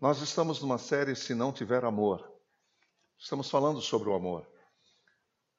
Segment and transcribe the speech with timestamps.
[0.00, 2.26] Nós estamos numa série Se Não Tiver Amor.
[3.18, 4.50] Estamos falando sobre o amor.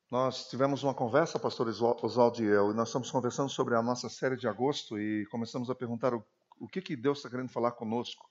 [0.09, 4.09] Nós tivemos uma conversa, pastor Oswaldo e eu, e nós estamos conversando sobre a nossa
[4.09, 6.25] série de agosto e começamos a perguntar o,
[6.59, 8.27] o que, que Deus está querendo falar conosco.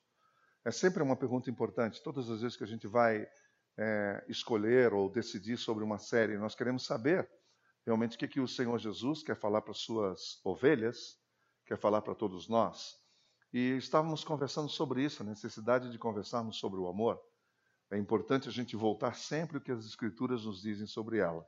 [0.64, 2.02] É sempre uma pergunta importante.
[2.02, 3.24] Todas as vezes que a gente vai
[3.78, 7.30] é, escolher ou decidir sobre uma série, nós queremos saber
[7.86, 11.20] realmente o que, que o Senhor Jesus quer falar para as suas ovelhas,
[11.64, 12.98] quer falar para todos nós.
[13.52, 17.20] E estávamos conversando sobre isso, a necessidade de conversarmos sobre o amor.
[17.90, 21.44] É importante a gente voltar sempre o que as Escrituras nos dizem sobre ela.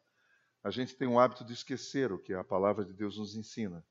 [0.65, 3.85] A gente tem o hábito de esquecer o que a palavra de Deus nos ensina.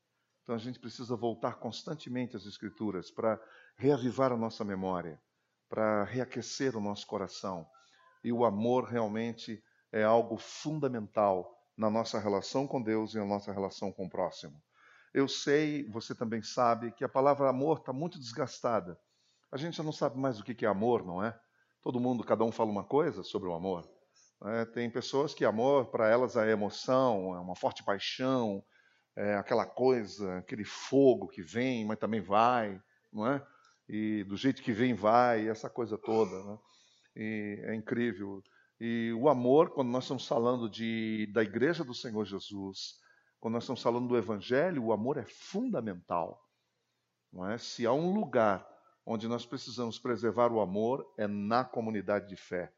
[0.44, 3.42] Então a gente precisa voltar constantemente às Escrituras para
[3.78, 5.22] reavivar a nossa memória,
[5.70, 7.66] para reaquecer o nosso coração.
[8.22, 13.54] E o amor realmente é algo fundamental na nossa relação com Deus e na nossa
[13.54, 14.62] relação com o próximo.
[15.14, 19.00] Eu sei, você também sabe, que a palavra amor está muito desgastada.
[19.52, 21.38] A gente já não sabe mais o que é amor, não é?
[21.82, 23.90] Todo mundo, cada um fala uma coisa sobre o amor.
[24.44, 28.64] É, tem pessoas que amor, para elas, é emoção, é uma forte paixão,
[29.16, 33.46] é aquela coisa, aquele fogo que vem, mas também vai, não é?
[33.88, 36.32] E do jeito que vem, vai, essa coisa toda.
[36.44, 36.58] Né?
[37.16, 38.42] E é incrível.
[38.80, 43.01] E o amor, quando nós estamos falando de, da igreja do Senhor Jesus,
[43.42, 46.48] quando nós estamos falando do Evangelho, o amor é fundamental.
[47.34, 47.58] Não é?
[47.58, 48.70] Se há um lugar
[49.04, 52.72] onde nós precisamos preservar o amor, é na comunidade de fé.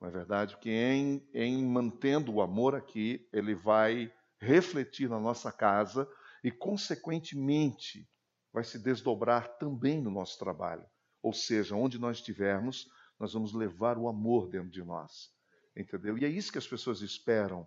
[0.00, 0.56] Não é verdade?
[0.58, 6.08] Que em, em mantendo o amor aqui, ele vai refletir na nossa casa
[6.44, 8.08] e, consequentemente,
[8.52, 10.86] vai se desdobrar também no nosso trabalho.
[11.20, 12.86] Ou seja, onde nós estivermos,
[13.18, 15.32] nós vamos levar o amor dentro de nós.
[15.76, 16.16] Entendeu?
[16.16, 17.66] E é isso que as pessoas esperam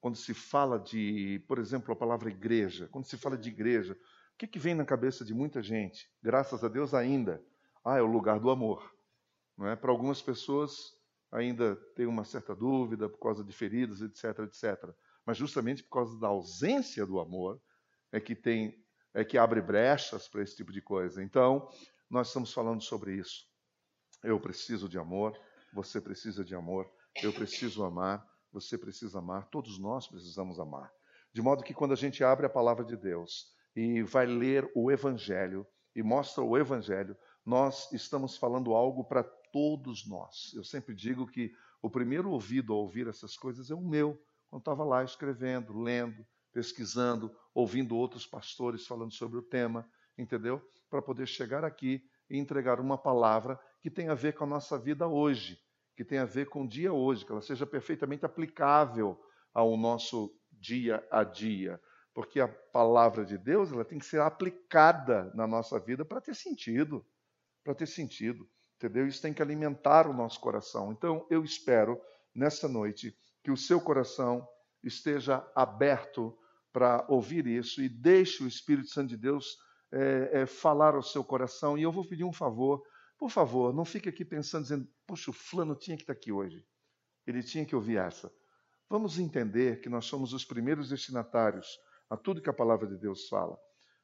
[0.00, 4.38] quando se fala de, por exemplo, a palavra igreja, quando se fala de igreja, o
[4.38, 6.10] que, que vem na cabeça de muita gente?
[6.22, 7.44] Graças a Deus ainda,
[7.84, 8.94] ah, é o lugar do amor.
[9.56, 9.76] Não é?
[9.76, 10.98] Para algumas pessoas
[11.30, 14.90] ainda tem uma certa dúvida por causa de feridas, etc, etc.
[15.24, 17.60] Mas justamente por causa da ausência do amor
[18.10, 18.82] é que tem,
[19.14, 21.22] é que abre brechas para esse tipo de coisa.
[21.22, 21.68] Então,
[22.08, 23.46] nós estamos falando sobre isso.
[24.24, 25.38] Eu preciso de amor,
[25.72, 26.90] você precisa de amor,
[27.22, 30.92] eu preciso amar, você precisa amar, todos nós precisamos amar.
[31.32, 34.90] De modo que quando a gente abre a palavra de Deus e vai ler o
[34.90, 40.52] Evangelho e mostra o Evangelho, nós estamos falando algo para todos nós.
[40.54, 44.62] Eu sempre digo que o primeiro ouvido a ouvir essas coisas é o meu, quando
[44.62, 50.60] estava lá escrevendo, lendo, pesquisando, ouvindo outros pastores falando sobre o tema, entendeu?
[50.88, 54.78] Para poder chegar aqui e entregar uma palavra que tem a ver com a nossa
[54.78, 55.58] vida hoje
[56.00, 59.22] que tem a ver com o dia hoje, que ela seja perfeitamente aplicável
[59.52, 61.78] ao nosso dia a dia.
[62.14, 66.34] Porque a palavra de Deus ela tem que ser aplicada na nossa vida para ter
[66.34, 67.04] sentido.
[67.62, 68.48] Para ter sentido.
[68.76, 69.06] Entendeu?
[69.06, 70.90] Isso tem que alimentar o nosso coração.
[70.90, 72.00] Então, eu espero,
[72.34, 74.48] nesta noite, que o seu coração
[74.82, 76.34] esteja aberto
[76.72, 79.58] para ouvir isso e deixe o Espírito Santo de Deus
[79.92, 81.76] é, é, falar ao seu coração.
[81.76, 82.82] E eu vou pedir um favor
[83.20, 86.66] por favor, não fique aqui pensando, dizendo, puxa, o fulano tinha que estar aqui hoje.
[87.26, 88.32] Ele tinha que ouvir essa.
[88.88, 93.28] Vamos entender que nós somos os primeiros destinatários a tudo que a palavra de Deus
[93.28, 93.58] fala.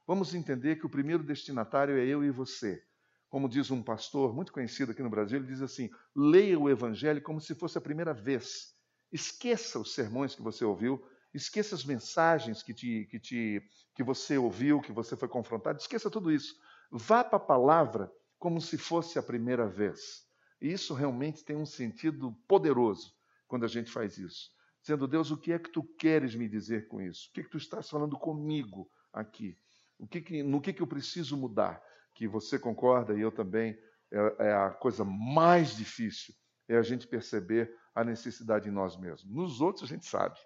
[0.06, 2.84] Vamos entender que o primeiro destinatário é eu e você.
[3.30, 7.22] Como diz um pastor muito conhecido aqui no Brasil, ele diz assim: leia o Evangelho
[7.22, 8.74] como se fosse a primeira vez.
[9.10, 11.02] Esqueça os sermões que você ouviu,
[11.32, 13.62] esqueça as mensagens que, te, que, te,
[13.94, 16.54] que você ouviu, que você foi confrontado, esqueça tudo isso.
[16.92, 20.26] Vá para a palavra como se fosse a primeira vez.
[20.60, 23.14] E isso realmente tem um sentido poderoso
[23.46, 24.50] quando a gente faz isso.
[24.80, 27.28] Dizendo, Deus, o que é que tu queres me dizer com isso?
[27.28, 29.58] O que, é que tu estás falando comigo aqui?
[29.98, 31.82] O que, que no que, que eu preciso mudar?
[32.14, 33.76] Que você concorda e eu também,
[34.12, 36.34] é, é a coisa mais difícil,
[36.68, 39.24] é a gente perceber a necessidade em nós mesmos.
[39.24, 40.38] Nos outros a gente sabe.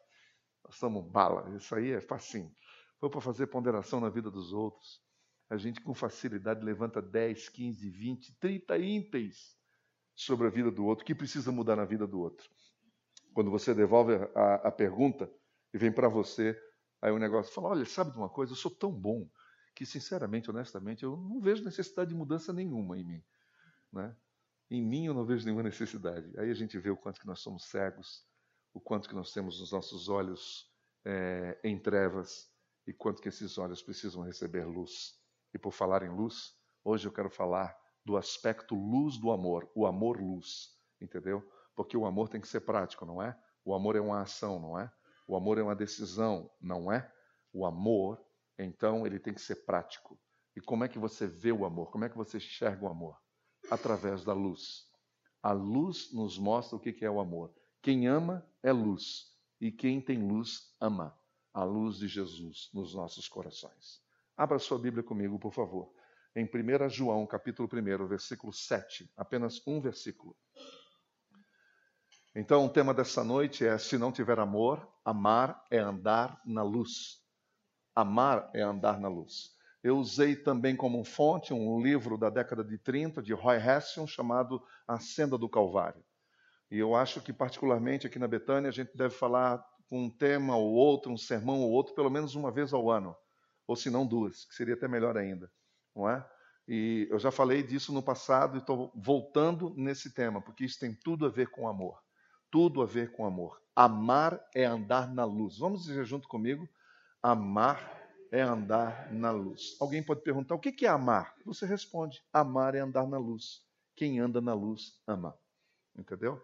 [0.65, 2.51] Nós somos bala, isso aí é facinho.
[2.99, 5.03] Foi para fazer ponderação na vida dos outros
[5.51, 9.59] a gente com facilidade levanta 10, 15, 20, 30 ínteis
[10.15, 12.49] sobre a vida do outro, que precisa mudar na vida do outro.
[13.35, 15.29] Quando você devolve a, a pergunta
[15.75, 16.57] e vem para você,
[17.03, 18.53] aí o negócio fala: olha, sabe de uma coisa?
[18.53, 19.29] Eu sou tão bom
[19.75, 23.25] que, sinceramente, honestamente, eu não vejo necessidade de mudança nenhuma em mim.
[23.93, 24.17] Né?
[24.71, 26.33] Em mim eu não vejo nenhuma necessidade.
[26.39, 28.25] Aí a gente vê o quanto que nós somos cegos,
[28.73, 30.71] o quanto que nós temos os nossos olhos
[31.05, 32.49] é, em trevas
[32.87, 35.20] e quanto que esses olhos precisam receber luz.
[35.53, 36.55] E por falar em luz,
[36.85, 41.43] hoje eu quero falar do aspecto luz do amor, o amor-luz, entendeu?
[41.75, 43.39] Porque o amor tem que ser prático, não é?
[43.65, 44.91] O amor é uma ação, não é?
[45.27, 47.11] O amor é uma decisão, não é?
[47.53, 48.25] O amor,
[48.59, 50.19] então, ele tem que ser prático.
[50.57, 51.91] E como é que você vê o amor?
[51.91, 53.17] Como é que você enxerga o amor?
[53.71, 54.87] através da luz.
[55.43, 57.55] A luz nos mostra o que é o amor.
[57.83, 61.19] Quem ama é luz, e quem tem luz ama
[61.53, 64.03] a luz de Jesus nos nossos corações.
[64.41, 65.93] Abra sua Bíblia comigo, por favor.
[66.35, 70.35] Em 1 João, capítulo 1, versículo 7, apenas um versículo.
[72.35, 77.23] Então, o tema dessa noite é: se não tiver amor, amar é andar na luz.
[77.95, 79.51] Amar é andar na luz.
[79.83, 84.65] Eu usei também como fonte um livro da década de 30 de Roy Hession chamado
[84.89, 86.03] A Senda do Calvário.
[86.71, 90.73] E eu acho que, particularmente aqui na Betânia, a gente deve falar um tema ou
[90.73, 93.15] outro, um sermão ou outro, pelo menos uma vez ao ano,
[93.71, 95.49] ou se não duas, que seria até melhor ainda,
[95.95, 96.29] não é?
[96.67, 100.93] E eu já falei disso no passado e estou voltando nesse tema, porque isso tem
[100.93, 102.03] tudo a ver com amor.
[102.51, 103.63] Tudo a ver com amor.
[103.77, 105.57] Amar é andar na luz.
[105.57, 106.69] Vamos dizer junto comigo?
[107.23, 107.97] Amar
[108.33, 109.77] é andar na luz.
[109.81, 111.37] Alguém pode perguntar: o que é amar?
[111.47, 113.65] Você responde: amar é andar na luz.
[113.95, 115.39] Quem anda na luz ama.
[115.97, 116.43] Entendeu?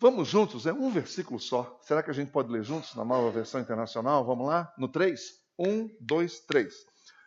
[0.00, 1.78] Vamos juntos, é um versículo só.
[1.82, 4.24] Será que a gente pode ler juntos na nova versão internacional?
[4.24, 4.72] Vamos lá?
[4.78, 5.41] No 3?
[5.62, 6.74] 1, 2, 3.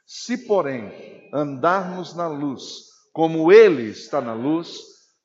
[0.06, 4.78] Se, porém, andarmos na luz, como Ele está na luz,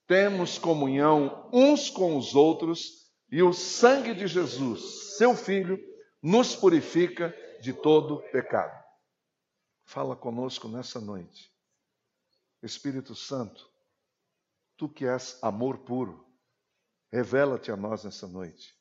[0.07, 5.79] temos comunhão uns com os outros, e o sangue de Jesus, seu Filho,
[6.23, 8.77] nos purifica de todo pecado.
[9.85, 11.51] Fala conosco nessa noite.
[12.63, 13.69] Espírito Santo,
[14.77, 16.31] tu que és amor puro,
[17.13, 18.75] Revela-te a nós nessa noite.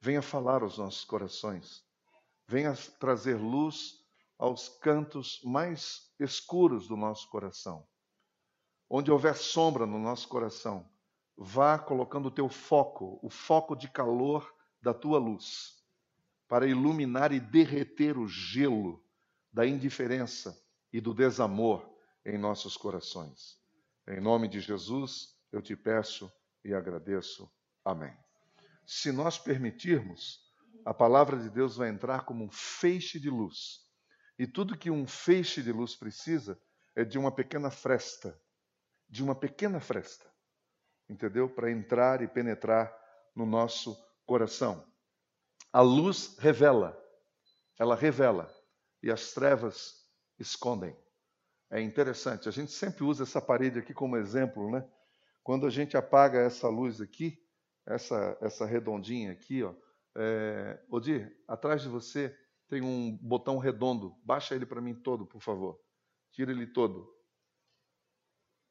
[0.00, 1.82] Venha falar aos nossos corações.
[2.46, 4.04] Venha trazer luz
[4.38, 7.86] aos cantos mais escuros do nosso coração.
[8.88, 10.88] Onde houver sombra no nosso coração,
[11.36, 15.82] vá colocando o teu foco, o foco de calor da tua luz,
[16.46, 19.02] para iluminar e derreter o gelo
[19.52, 20.62] da indiferença
[20.92, 21.88] e do desamor
[22.24, 23.58] em nossos corações.
[24.06, 26.30] Em nome de Jesus, eu te peço
[26.64, 27.50] e agradeço.
[27.84, 28.14] Amém.
[28.86, 30.43] Se nós permitirmos,
[30.84, 33.80] a palavra de Deus vai entrar como um feixe de luz.
[34.38, 36.60] E tudo que um feixe de luz precisa
[36.94, 38.38] é de uma pequena fresta,
[39.08, 40.30] de uma pequena fresta,
[41.08, 41.48] entendeu?
[41.48, 42.94] Para entrar e penetrar
[43.34, 43.96] no nosso
[44.26, 44.84] coração.
[45.72, 46.96] A luz revela,
[47.78, 48.52] ela revela,
[49.02, 50.04] e as trevas
[50.38, 50.96] escondem.
[51.70, 54.86] É interessante, a gente sempre usa essa parede aqui como exemplo, né?
[55.42, 57.38] Quando a gente apaga essa luz aqui,
[57.86, 59.74] essa, essa redondinha aqui, ó,
[60.16, 62.36] é, Odir, atrás de você
[62.68, 64.16] tem um botão redondo.
[64.24, 65.80] Baixa ele para mim todo, por favor.
[66.30, 67.12] Tira ele todo.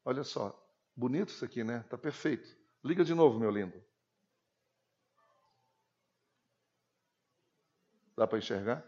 [0.04, 0.54] Olha só,
[0.94, 1.82] bonito isso aqui, né?
[1.88, 2.48] Tá perfeito.
[2.82, 3.82] Liga de novo, meu lindo.
[8.16, 8.84] Dá para enxergar?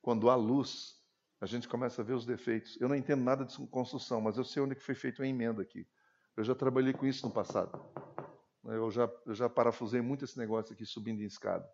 [0.00, 0.96] Quando há luz,
[1.40, 2.80] a gente começa a ver os defeitos.
[2.80, 5.86] Eu não entendo nada de construção, mas eu sei onde foi feita a emenda aqui.
[6.36, 7.78] Eu já trabalhei com isso no passado.
[8.68, 11.68] Eu já, eu já parafusei muito esse negócio aqui subindo em escada.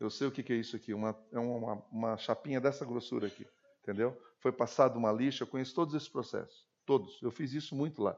[0.00, 3.26] Eu sei o que, que é isso aqui, uma, é uma, uma chapinha dessa grossura
[3.26, 3.46] aqui,
[3.82, 4.16] entendeu?
[4.38, 7.20] Foi passado uma lixa, eu conheço todos esses processos, todos.
[7.20, 8.16] Eu fiz isso muito lá,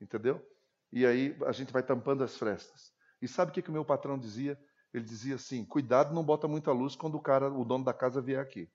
[0.00, 0.44] entendeu?
[0.92, 2.92] E aí a gente vai tampando as frestas.
[3.22, 4.58] E sabe o que, que o meu patrão dizia?
[4.92, 8.20] Ele dizia assim: cuidado, não bota muita luz quando o cara, o dono da casa
[8.20, 8.70] vier aqui.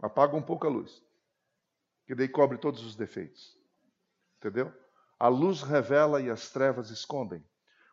[0.00, 1.02] Apaga um pouco a luz,
[2.06, 3.56] que daí cobre todos os defeitos,
[4.38, 4.72] entendeu?
[5.18, 7.44] A luz revela e as trevas escondem.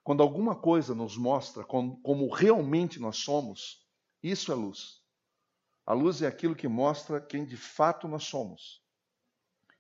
[0.08, 3.86] Quando alguma coisa nos mostra como, realmente nós somos,
[4.24, 5.02] isso é luz.
[5.86, 8.82] A luz é aquilo que mostra quem de fato nós somos.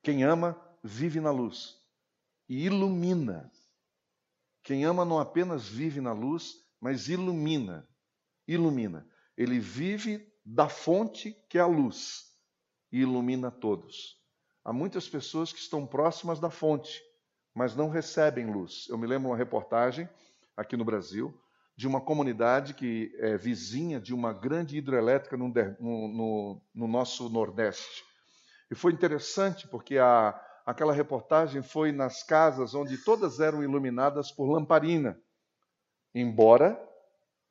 [0.03, 1.81] Quem ama, vive na luz
[2.49, 3.49] e ilumina.
[4.63, 7.87] Quem ama não apenas vive na luz, mas ilumina.
[8.45, 9.09] Ilumina.
[9.37, 12.37] Ele vive da fonte que é a luz
[12.91, 14.21] e ilumina todos.
[14.61, 17.01] Há muitas pessoas que estão próximas da fonte,
[17.57, 18.85] mas não recebem luz.
[18.87, 20.07] Eu me lembro uma reportagem
[20.55, 21.33] aqui no Brasil
[21.75, 28.03] de uma comunidade que é vizinha de uma grande hidrelétrica no, no, no nosso Nordeste.
[28.69, 34.47] E foi interessante porque a, aquela reportagem foi nas casas onde todas eram iluminadas por
[34.47, 35.19] lamparina,
[36.13, 36.79] embora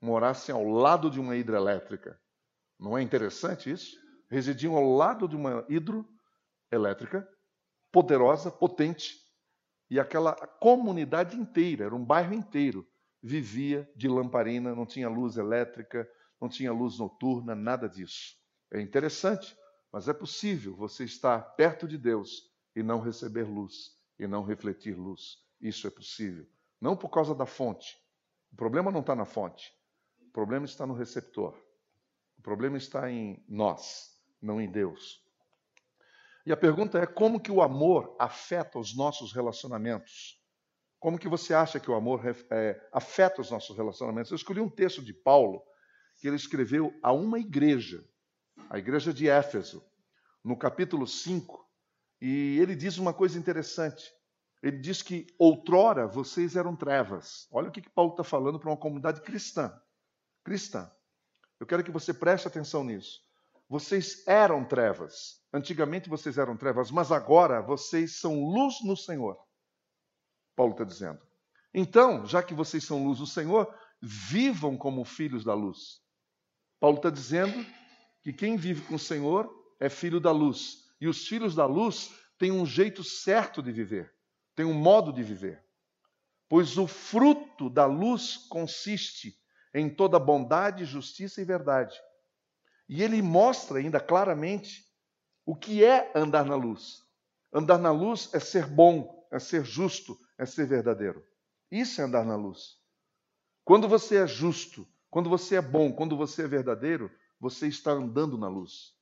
[0.00, 2.16] morassem ao lado de uma hidrelétrica.
[2.78, 3.96] Não é interessante isso?
[4.30, 7.28] Residiam ao lado de uma hidroelétrica
[7.90, 9.25] poderosa, potente,
[9.90, 12.86] e aquela comunidade inteira, era um bairro inteiro,
[13.22, 16.08] vivia de lamparina, não tinha luz elétrica,
[16.40, 18.36] não tinha luz noturna, nada disso.
[18.70, 19.56] É interessante,
[19.92, 24.96] mas é possível você estar perto de Deus e não receber luz, e não refletir
[24.96, 25.38] luz.
[25.60, 26.46] Isso é possível.
[26.80, 27.96] Não por causa da fonte.
[28.52, 29.72] O problema não está na fonte.
[30.20, 31.54] O problema está no receptor.
[32.38, 35.25] O problema está em nós, não em Deus.
[36.46, 40.40] E a pergunta é como que o amor afeta os nossos relacionamentos?
[41.00, 44.30] Como que você acha que o amor é, afeta os nossos relacionamentos?
[44.30, 45.60] Eu escolhi um texto de Paulo
[46.20, 48.00] que ele escreveu a uma igreja,
[48.70, 49.84] a igreja de Éfeso,
[50.44, 51.68] no capítulo 5,
[52.20, 54.08] e ele diz uma coisa interessante.
[54.62, 57.48] Ele diz que outrora vocês eram trevas.
[57.50, 59.76] Olha o que, que Paulo está falando para uma comunidade cristã.
[60.44, 60.88] Cristã.
[61.58, 63.20] Eu quero que você preste atenção nisso.
[63.68, 65.44] Vocês eram trevas.
[65.56, 69.42] Antigamente vocês eram trevas, mas agora vocês são luz no Senhor.
[70.54, 71.18] Paulo está dizendo.
[71.72, 76.02] Então, já que vocês são luz do Senhor, vivam como filhos da luz.
[76.78, 77.64] Paulo está dizendo
[78.20, 80.90] que quem vive com o Senhor é filho da luz.
[81.00, 84.14] E os filhos da luz têm um jeito certo de viver,
[84.54, 85.64] têm um modo de viver.
[86.50, 89.34] Pois o fruto da luz consiste
[89.72, 91.98] em toda bondade, justiça e verdade.
[92.86, 94.85] E ele mostra ainda claramente
[95.46, 97.04] o que é andar na luz.
[97.52, 101.24] Andar na luz é ser bom, é ser justo, é ser verdadeiro.
[101.70, 102.76] Isso é andar na luz.
[103.64, 107.10] Quando você é justo, quando você é bom, quando você é verdadeiro,
[107.40, 108.92] você está andando na luz.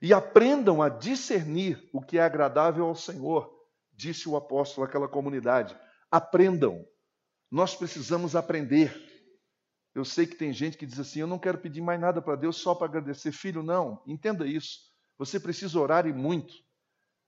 [0.00, 3.50] E aprendam a discernir o que é agradável ao Senhor,
[3.92, 5.78] disse o apóstolo àquela comunidade.
[6.10, 6.86] Aprendam.
[7.50, 8.94] Nós precisamos aprender.
[9.94, 12.36] Eu sei que tem gente que diz assim: eu não quero pedir mais nada para
[12.36, 13.30] Deus só para agradecer.
[13.30, 14.02] Filho, não.
[14.06, 14.93] Entenda isso.
[15.18, 16.54] Você precisa orar e muito.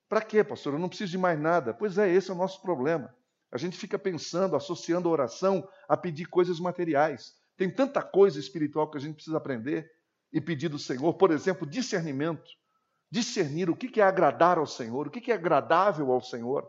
[0.08, 0.74] Para quê, pastor?
[0.74, 1.74] Eu não preciso de mais nada.
[1.74, 3.14] Pois é, esse é o nosso problema.
[3.50, 7.34] A gente fica pensando, associando a oração a pedir coisas materiais.
[7.56, 9.90] Tem tanta coisa espiritual que a gente precisa aprender
[10.32, 11.14] e pedir do Senhor.
[11.14, 12.50] Por exemplo, discernimento
[13.10, 16.68] discernir o que é agradar ao Senhor, o que é agradável ao Senhor.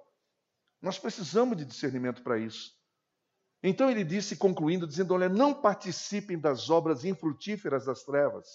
[0.82, 2.76] Nós precisamos de discernimento para isso.
[3.64, 8.48] Então ele disse, concluindo, dizendo: Olha, não participem das obras infrutíferas das trevas.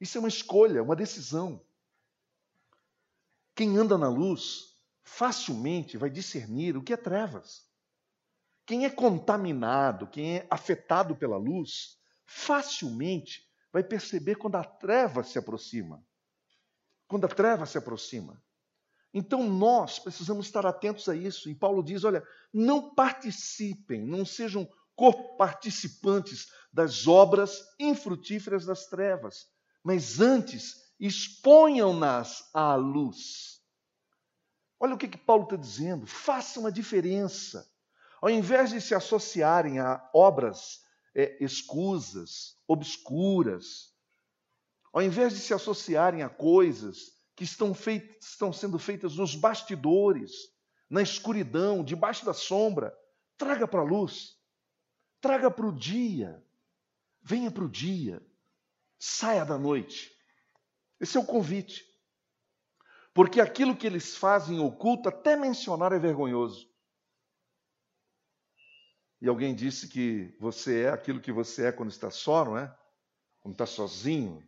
[0.00, 1.60] Isso é uma escolha, uma decisão.
[3.56, 7.66] Quem anda na luz facilmente vai discernir o que é trevas.
[8.64, 15.38] Quem é contaminado, quem é afetado pela luz, facilmente vai perceber quando a treva se
[15.38, 16.04] aproxima
[17.06, 18.42] quando a treva se aproxima.
[19.12, 21.48] Então nós precisamos estar atentos a isso.
[21.48, 22.22] E Paulo diz: olha,
[22.52, 24.68] não participem, não sejam
[25.38, 29.46] participantes das obras infrutíferas das trevas,
[29.84, 33.60] mas antes exponham-nas à luz.
[34.78, 37.70] Olha o que, que Paulo está dizendo: façam a diferença.
[38.20, 40.82] Ao invés de se associarem a obras
[41.14, 43.94] é, escusas, obscuras,
[44.92, 47.76] ao invés de se associarem a coisas que estão,
[48.18, 50.32] estão sendo feitas nos bastidores,
[50.88, 52.96] na escuridão, debaixo da sombra,
[53.36, 54.36] traga para a luz,
[55.20, 56.42] traga para o dia,
[57.20, 58.24] venha para o dia,
[58.98, 60.15] saia da noite.
[61.00, 61.84] Esse é o convite.
[63.12, 66.70] Porque aquilo que eles fazem oculto, até mencionar é vergonhoso.
[69.20, 72.78] E alguém disse que você é aquilo que você é quando está só, não é?
[73.40, 74.46] Quando está sozinho,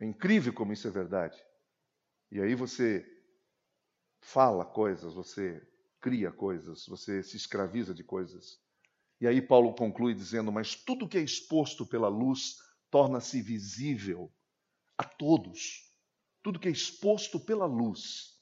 [0.00, 1.36] é incrível como isso é verdade.
[2.30, 3.04] E aí você
[4.22, 5.62] fala coisas, você
[6.00, 8.58] cria coisas, você se escraviza de coisas.
[9.20, 12.56] E aí Paulo conclui dizendo: Mas tudo que é exposto pela luz
[12.90, 14.32] torna-se visível
[14.98, 15.92] a todos.
[16.42, 18.36] Tudo que é exposto pela luz.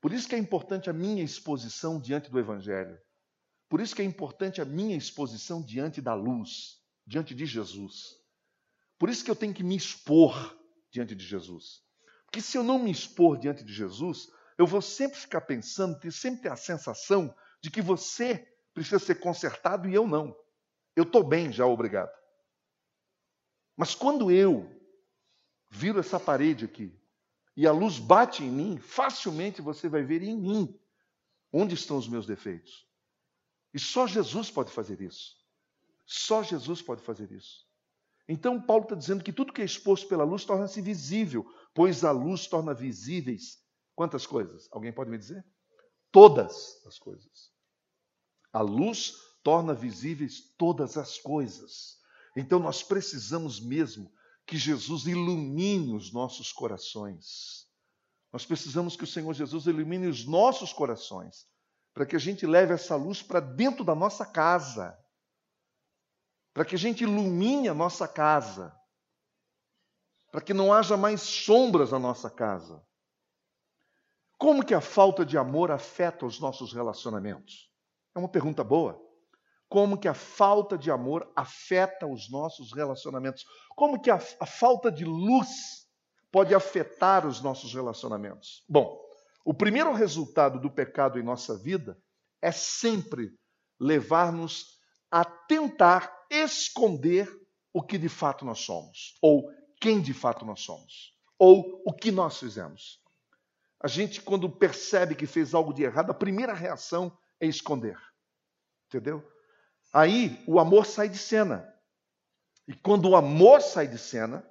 [0.00, 2.98] Por isso que é importante a minha exposição diante do Evangelho.
[3.68, 8.16] Por isso que é importante a minha exposição diante da luz, diante de Jesus.
[8.98, 10.56] Por isso que eu tenho que me expor
[10.90, 11.82] diante de Jesus.
[12.24, 16.42] Porque se eu não me expor diante de Jesus, eu vou sempre ficar pensando, sempre
[16.42, 20.34] ter a sensação de que você precisa ser consertado e eu não.
[20.94, 22.10] Eu estou bem já, obrigado.
[23.76, 24.77] Mas quando eu
[25.70, 26.98] viro essa parede aqui
[27.58, 30.80] e a luz bate em mim, facilmente você vai ver em mim
[31.52, 32.86] onde estão os meus defeitos.
[33.74, 35.36] E só Jesus pode fazer isso.
[36.06, 37.66] Só Jesus pode fazer isso.
[38.28, 41.44] Então, Paulo está dizendo que tudo que é exposto pela luz torna-se visível,
[41.74, 43.58] pois a luz torna visíveis
[43.94, 44.68] quantas coisas?
[44.70, 45.44] Alguém pode me dizer?
[46.12, 47.50] Todas as coisas.
[48.52, 51.98] A luz torna visíveis todas as coisas.
[52.36, 54.12] Então, nós precisamos mesmo
[54.48, 57.68] que Jesus ilumine os nossos corações.
[58.32, 61.46] Nós precisamos que o Senhor Jesus ilumine os nossos corações,
[61.94, 64.98] para que a gente leve essa luz para dentro da nossa casa
[66.58, 68.76] para que a gente ilumine a nossa casa,
[70.32, 72.84] para que não haja mais sombras na nossa casa.
[74.36, 77.72] Como que a falta de amor afeta os nossos relacionamentos?
[78.12, 79.00] É uma pergunta boa.
[79.68, 83.44] Como que a falta de amor afeta os nossos relacionamentos?
[83.76, 85.86] Como que a, a falta de luz
[86.32, 88.64] pode afetar os nossos relacionamentos?
[88.68, 88.98] Bom,
[89.44, 91.98] o primeiro resultado do pecado em nossa vida
[92.40, 93.30] é sempre
[93.78, 94.78] levar-nos
[95.10, 97.30] a tentar esconder
[97.72, 102.10] o que de fato nós somos, ou quem de fato nós somos, ou o que
[102.10, 103.00] nós fizemos.
[103.80, 107.96] A gente, quando percebe que fez algo de errado, a primeira reação é esconder.
[108.86, 109.24] Entendeu?
[109.92, 111.72] Aí o amor sai de cena.
[112.66, 114.46] E quando o amor sai de cena,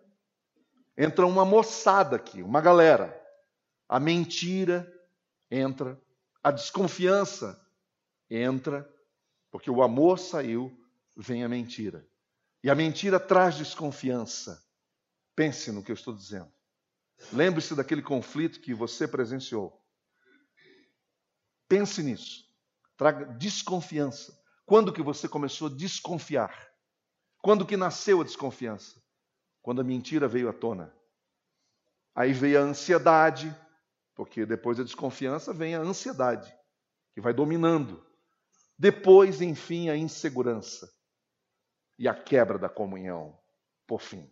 [0.98, 3.16] entra uma moçada aqui, uma galera.
[3.88, 4.92] A mentira
[5.50, 6.02] entra,
[6.44, 7.60] a desconfiança
[8.30, 8.92] entra,
[9.52, 10.76] porque o amor saiu,
[11.16, 12.08] vem a mentira.
[12.64, 14.62] E a mentira traz desconfiança.
[15.36, 16.52] Pense no que eu estou dizendo.
[17.32, 19.80] Lembre-se daquele conflito que você presenciou.
[21.68, 22.46] Pense nisso.
[22.96, 24.38] Traga desconfiança.
[24.68, 26.54] Quando que você começou a desconfiar?
[27.42, 29.02] Quando que nasceu a desconfiança?
[29.62, 30.94] Quando a mentira veio à tona.
[32.14, 33.56] Aí veio a ansiedade,
[34.14, 36.54] porque depois da desconfiança vem a ansiedade,
[37.14, 38.06] que vai dominando.
[38.78, 40.94] Depois, enfim, a insegurança
[41.98, 43.40] e a quebra da comunhão,
[43.88, 44.30] por fim.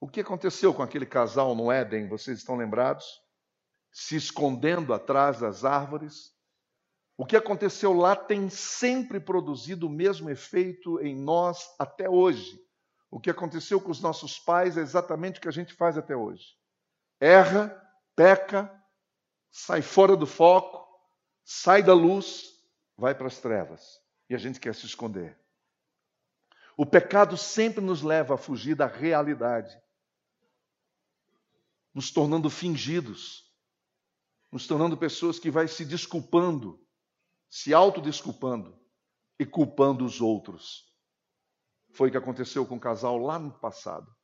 [0.00, 2.08] O que aconteceu com aquele casal no Éden?
[2.08, 3.06] Vocês estão lembrados?
[3.92, 6.34] Se escondendo atrás das árvores.
[7.20, 12.58] O que aconteceu lá tem sempre produzido o mesmo efeito em nós até hoje.
[13.10, 16.16] O que aconteceu com os nossos pais é exatamente o que a gente faz até
[16.16, 16.56] hoje.
[17.20, 17.78] Erra,
[18.16, 18.74] peca,
[19.50, 20.82] sai fora do foco,
[21.44, 22.54] sai da luz,
[22.96, 24.00] vai para as trevas.
[24.30, 25.38] E a gente quer se esconder.
[26.74, 29.78] O pecado sempre nos leva a fugir da realidade
[31.92, 33.44] nos tornando fingidos,
[34.50, 36.82] nos tornando pessoas que vai se desculpando,
[37.50, 38.78] se autodesculpando
[39.38, 40.88] e culpando os outros.
[41.92, 44.14] Foi o que aconteceu com o casal lá no passado.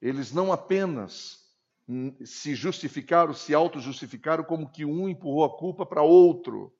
[0.00, 1.46] Eles não apenas
[2.24, 6.74] se justificaram, se auto-justificaram, como que um empurrou a culpa para outro.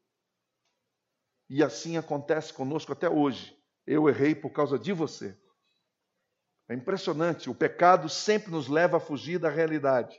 [1.49, 3.56] E assim acontece conosco até hoje.
[3.87, 5.38] Eu errei por causa de você.
[6.69, 10.19] É impressionante, o pecado sempre nos leva a fugir da realidade.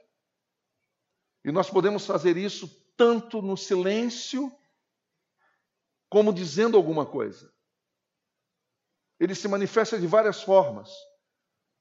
[1.45, 2.67] E nós podemos fazer isso
[2.98, 4.52] tanto no silêncio,
[6.10, 7.54] como dizendo alguma coisa.
[9.19, 10.89] Ele se manifesta de várias formas.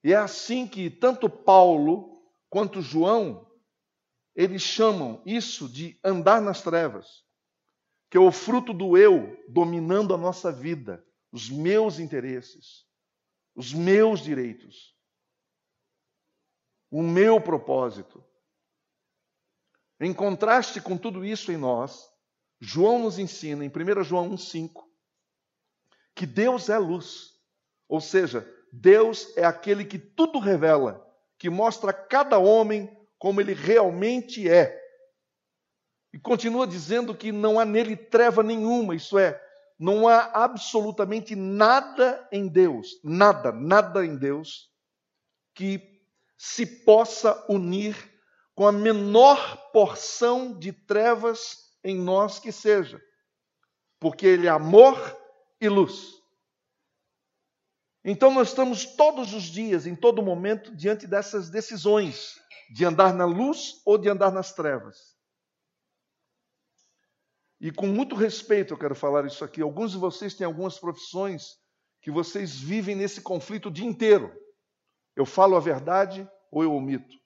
[0.04, 3.50] E é assim que tanto Paulo quanto João,
[4.34, 7.24] eles chamam isso de andar nas trevas,
[8.10, 12.88] que é o fruto do eu dominando a nossa vida, os meus interesses
[13.58, 14.96] os meus direitos,
[16.88, 18.24] o meu propósito.
[19.98, 22.08] Em contraste com tudo isso em nós,
[22.60, 24.82] João nos ensina, em 1 João 1,5,
[26.14, 27.34] que Deus é luz.
[27.88, 31.06] Ou seja, Deus é aquele que tudo revela,
[31.38, 34.78] que mostra a cada homem como ele realmente é.
[36.12, 39.40] E continua dizendo que não há nele treva nenhuma, isso é,
[39.78, 44.68] não há absolutamente nada em Deus, nada, nada em Deus
[45.54, 46.02] que
[46.36, 47.96] se possa unir
[48.54, 53.00] com a menor porção de trevas em nós que seja,
[53.98, 54.96] porque Ele é amor
[55.60, 56.18] e luz.
[58.04, 63.24] Então nós estamos todos os dias, em todo momento, diante dessas decisões de andar na
[63.24, 65.16] luz ou de andar nas trevas.
[67.60, 69.60] E com muito respeito eu quero falar isso aqui.
[69.60, 71.56] Alguns de vocês têm algumas profissões
[72.00, 74.32] que vocês vivem nesse conflito o dia inteiro.
[75.16, 77.16] Eu falo a verdade ou eu omito?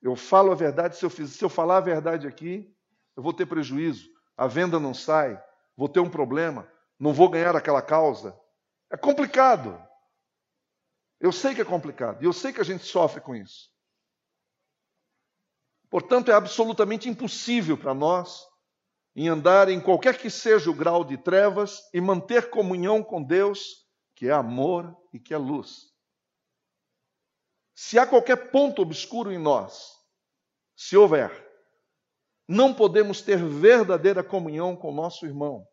[0.00, 2.72] Eu falo a verdade, se eu, fiz, se eu falar a verdade aqui,
[3.16, 5.40] eu vou ter prejuízo, a venda não sai,
[5.76, 8.38] vou ter um problema, não vou ganhar aquela causa.
[8.90, 9.80] É complicado.
[11.20, 13.72] Eu sei que é complicado e eu sei que a gente sofre com isso.
[15.88, 18.44] Portanto, é absolutamente impossível para nós
[19.16, 23.86] em andar em qualquer que seja o grau de trevas e manter comunhão com Deus,
[24.14, 25.92] que é amor e que é luz.
[27.76, 29.92] Se há qualquer ponto obscuro em nós,
[30.76, 31.30] se houver,
[32.46, 35.66] não podemos ter verdadeira comunhão com nosso irmão.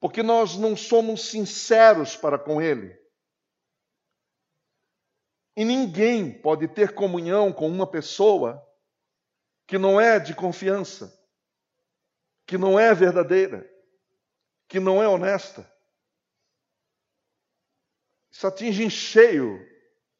[0.00, 3.00] Porque nós não somos sinceros para com ele.
[5.56, 8.66] E ninguém pode ter comunhão com uma pessoa
[9.66, 11.12] que não é de confiança,
[12.46, 13.68] que não é verdadeira,
[14.68, 15.70] que não é honesta.
[18.30, 19.58] Isso atinge em cheio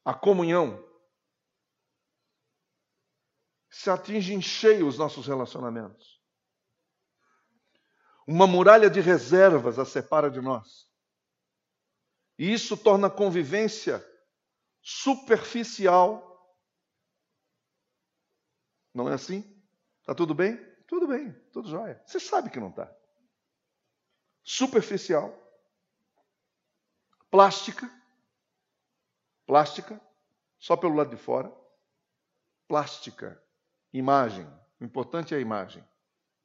[0.05, 0.81] a comunhão.
[3.73, 6.21] Isso atinge em cheio os nossos relacionamentos.
[8.27, 10.87] Uma muralha de reservas a separa de nós.
[12.37, 14.05] E isso torna a convivência
[14.79, 16.55] superficial.
[18.93, 19.43] Não é assim?
[20.05, 20.55] Tá tudo bem?
[20.87, 21.99] Tudo bem, tudo jóia.
[22.05, 22.95] Você sabe que não está.
[24.43, 25.35] Superficial.
[27.31, 27.89] Plástica.
[29.47, 29.99] Plástica.
[30.59, 31.51] Só pelo lado de fora.
[32.67, 33.42] Plástica.
[33.93, 34.45] Imagem.
[34.81, 35.83] O importante é a imagem.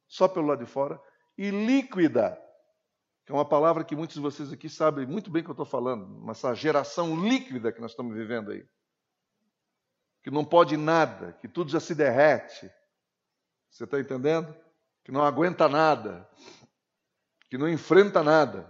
[0.07, 1.01] Só pelo lado de fora.
[1.37, 2.39] E líquida
[3.29, 5.63] que é uma palavra que muitos de vocês aqui sabem muito bem que eu estou
[5.63, 8.67] falando, essa geração líquida que nós estamos vivendo aí.
[10.23, 12.71] Que não pode nada, que tudo já se derrete.
[13.69, 14.51] Você está entendendo?
[15.03, 16.27] Que não aguenta nada,
[17.51, 18.67] que não enfrenta nada,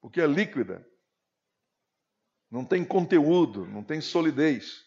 [0.00, 0.84] porque é líquida.
[2.50, 4.84] Não tem conteúdo, não tem solidez.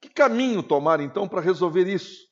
[0.00, 2.27] Que caminho tomar então para resolver isso?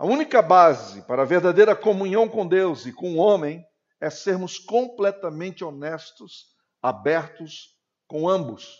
[0.00, 3.62] A única base para a verdadeira comunhão com Deus e com o homem
[4.00, 6.46] é sermos completamente honestos,
[6.80, 8.78] abertos com ambos.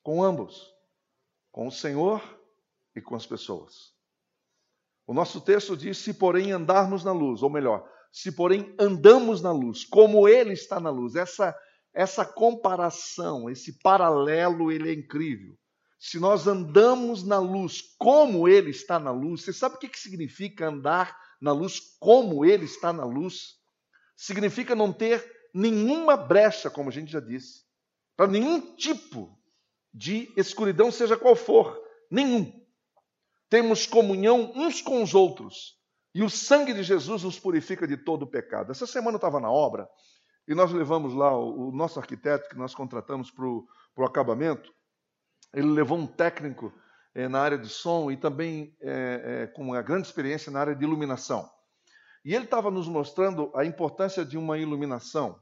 [0.00, 0.72] Com ambos.
[1.50, 2.22] Com o Senhor
[2.94, 3.74] e com as pessoas.
[5.08, 9.50] O nosso texto diz: se porém andarmos na luz, ou melhor, se porém andamos na
[9.50, 11.16] luz, como Ele está na luz.
[11.16, 11.52] Essa,
[11.92, 15.58] essa comparação, esse paralelo, ele é incrível.
[16.02, 20.68] Se nós andamos na luz como Ele está na luz, você sabe o que significa
[20.68, 23.62] andar na luz como Ele está na luz?
[24.22, 27.64] significa não ter nenhuma brecha, como a gente já disse,
[28.16, 29.36] para nenhum tipo
[29.92, 31.76] de escuridão, seja qual for,
[32.08, 32.52] nenhum.
[33.48, 35.76] Temos comunhão uns com os outros
[36.14, 38.70] e o sangue de Jesus nos purifica de todo o pecado.
[38.70, 39.88] Essa semana eu estava na obra
[40.46, 43.66] e nós levamos lá o, o nosso arquiteto que nós contratamos para o
[44.04, 44.72] acabamento.
[45.52, 46.72] Ele levou um técnico
[47.14, 50.84] é, na área de som e também é, com uma grande experiência na área de
[50.84, 51.48] iluminação.
[52.24, 55.38] E ele estava nos mostrando a importância de uma iluminação.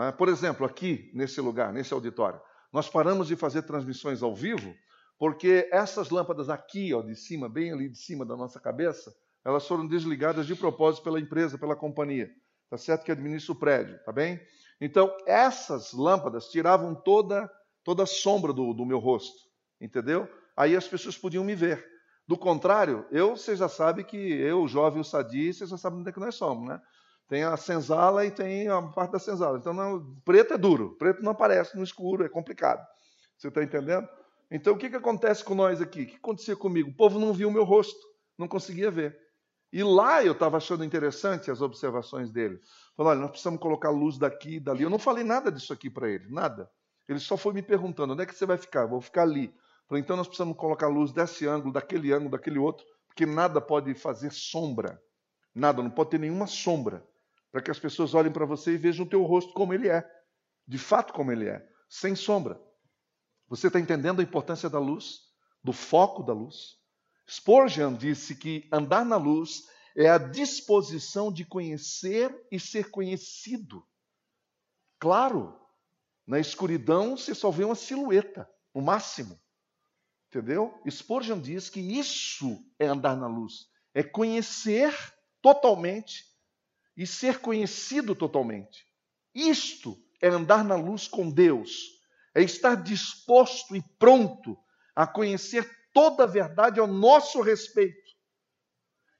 [0.00, 0.12] É?
[0.12, 2.40] Por exemplo, aqui nesse lugar, nesse auditório,
[2.72, 4.74] nós paramos de fazer transmissões ao vivo
[5.18, 9.66] porque essas lâmpadas aqui, ó, de cima, bem ali de cima da nossa cabeça, elas
[9.66, 12.30] foram desligadas de propósito pela empresa, pela companhia.
[12.68, 14.40] Tá certo que administra o prédio, tá bem?
[14.80, 17.50] Então, essas lâmpadas tiravam toda
[17.84, 19.38] toda a sombra do, do meu rosto,
[19.80, 20.28] entendeu?
[20.56, 21.84] Aí as pessoas podiam me ver.
[22.26, 26.08] Do contrário, eu, você já sabe que eu, jovem, o sadio, você já sabe onde
[26.08, 26.80] é que nós somos, né?
[27.28, 29.58] Tem a senzala e tem a parte da senzala.
[29.58, 32.84] Então, não, preto é duro, preto não aparece no escuro, é complicado.
[33.36, 34.08] Você está entendendo?
[34.50, 36.02] Então, o que, que acontece com nós aqui?
[36.02, 36.90] O que acontecia comigo?
[36.90, 38.00] O povo não viu o meu rosto,
[38.38, 39.18] não conseguia ver.
[39.72, 42.60] E lá eu estava achando interessante as observações dele.
[42.96, 44.84] Falou, olha, nós precisamos colocar luz daqui e dali.
[44.84, 46.70] Eu não falei nada disso aqui para ele, nada.
[47.08, 48.86] Ele só foi me perguntando, onde é que você vai ficar?
[48.86, 49.54] Vou ficar ali.
[49.86, 53.94] Falei, então nós precisamos colocar luz desse ângulo, daquele ângulo, daquele outro, porque nada pode
[53.94, 55.00] fazer sombra.
[55.54, 57.06] Nada, não pode ter nenhuma sombra.
[57.52, 60.04] Para que as pessoas olhem para você e vejam o teu rosto como ele é.
[60.66, 61.64] De fato, como ele é.
[61.88, 62.60] Sem sombra.
[63.48, 65.20] Você está entendendo a importância da luz?
[65.62, 66.78] Do foco da luz?
[67.30, 73.86] Spurgeon disse que andar na luz é a disposição de conhecer e ser conhecido.
[74.98, 75.56] Claro,
[76.26, 79.40] na escuridão você só vê uma silhueta, o máximo.
[80.28, 80.80] Entendeu?
[80.88, 84.92] Spurgeon diz que isso é andar na luz, é conhecer
[85.40, 86.24] totalmente
[86.96, 88.86] e ser conhecido totalmente.
[89.34, 92.00] Isto é andar na luz com Deus,
[92.34, 94.58] é estar disposto e pronto
[94.94, 98.10] a conhecer toda a verdade ao nosso respeito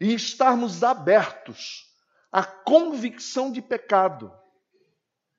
[0.01, 1.95] e estarmos abertos
[2.33, 4.33] à convicção de pecado,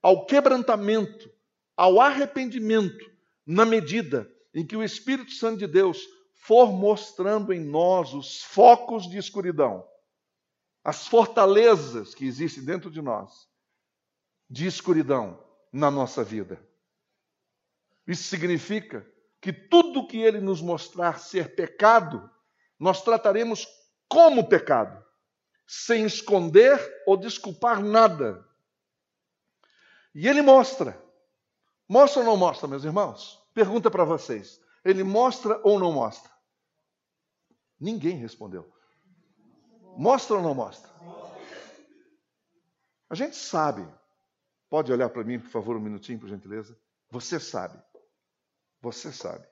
[0.02, 1.30] ao quebrantamento,
[1.76, 3.12] ao arrependimento,
[3.46, 6.02] na medida em que o Espírito Santo de Deus
[6.34, 9.86] for mostrando em nós os focos de escuridão,
[10.84, 13.50] as fortalezas que existem dentro de nós,
[14.50, 16.64] de escuridão na nossa vida.
[18.08, 19.06] Isso significa
[19.42, 22.30] que tudo que ele nos mostrar ser pecado,
[22.80, 23.68] nós trataremos
[24.08, 25.04] como pecado,
[25.68, 28.48] sem esconder ou desculpar nada.
[30.14, 31.04] E ele mostra.
[31.88, 33.42] Mostra ou não mostra, meus irmãos?
[33.54, 36.32] Pergunta para vocês: ele mostra ou não mostra?
[37.80, 38.72] Ninguém respondeu.
[39.98, 40.90] Mostra ou não mostra?
[43.10, 43.88] A gente sabe.
[44.70, 46.78] Pode olhar para mim, por favor, um minutinho, por gentileza?
[47.10, 47.82] Você sabe.
[48.82, 49.46] Você sabe.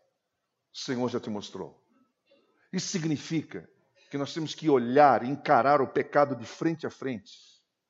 [0.74, 1.82] O Senhor já te mostrou.
[2.72, 3.70] Isso significa
[4.10, 7.32] que nós temos que olhar encarar o pecado de frente a frente,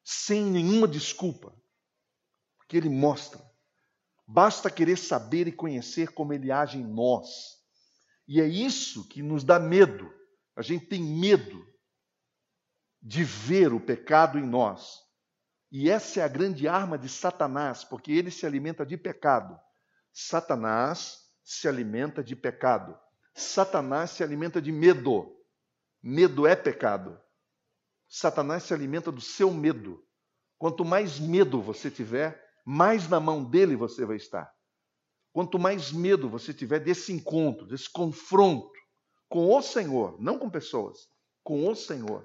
[0.03, 1.53] sem nenhuma desculpa,
[2.57, 3.41] porque Ele mostra.
[4.25, 7.61] Basta querer saber e conhecer como ele age em nós.
[8.27, 10.11] E é isso que nos dá medo.
[10.55, 11.65] A gente tem medo
[13.01, 14.99] de ver o pecado em nós.
[15.71, 19.59] E essa é a grande arma de Satanás, porque ele se alimenta de pecado.
[20.13, 22.97] Satanás se alimenta de pecado.
[23.33, 25.35] Satanás se alimenta de medo.
[26.01, 27.19] Medo é pecado.
[28.07, 30.05] Satanás se alimenta do seu medo.
[30.57, 34.53] Quanto mais medo você tiver, mais na mão dele você vai estar.
[35.31, 38.71] Quanto mais medo você tiver desse encontro, desse confronto
[39.27, 41.07] com o Senhor, não com pessoas,
[41.43, 42.23] com o Senhor,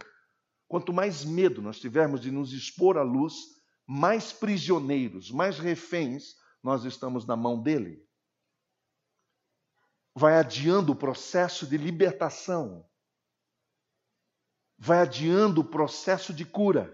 [0.68, 3.34] quanto mais medo nós tivermos de nos expor à luz,
[3.86, 8.06] mais prisioneiros, mais reféns nós estamos na mão dele.
[10.14, 12.86] Vai adiando o processo de libertação,
[14.76, 16.92] vai adiando o processo de cura.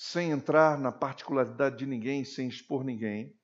[0.00, 3.38] Sem entrar na particularidade de ninguém, sem expor ninguém,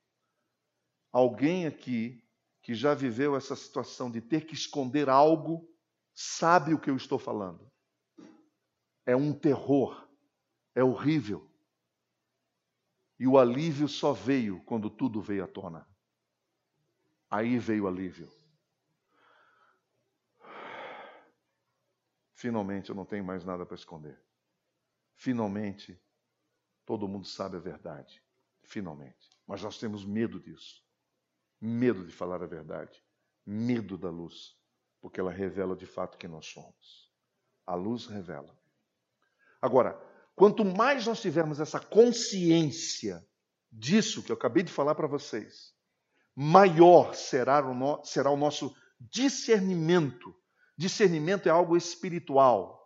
[1.13, 2.27] alguém aqui
[2.63, 5.71] que já viveu essa situação de ter que esconder algo,
[6.15, 7.71] sabe o que eu estou falando.
[9.05, 10.09] É um terror,
[10.75, 11.47] é horrível.
[13.19, 15.87] E o alívio só veio quando tudo veio à tona.
[17.29, 18.33] Aí veio o alívio.
[22.33, 24.19] Finalmente eu não tenho mais nada para esconder.
[25.17, 26.03] Finalmente
[26.87, 28.23] Todo mundo sabe a verdade,
[28.63, 29.29] finalmente.
[29.47, 30.83] Mas nós temos medo disso.
[31.61, 33.05] Medo de falar a verdade.
[33.45, 34.57] Medo da luz.
[35.01, 37.13] Porque ela revela de fato quem nós somos.
[37.67, 38.57] A luz revela.
[39.61, 40.01] Agora,
[40.37, 43.27] quanto mais nós tivermos essa consciência
[43.71, 45.75] disso que eu acabei de falar para vocês,
[46.35, 50.35] maior será o, no, será o nosso discernimento.
[50.77, 52.86] Discernimento é algo espiritual.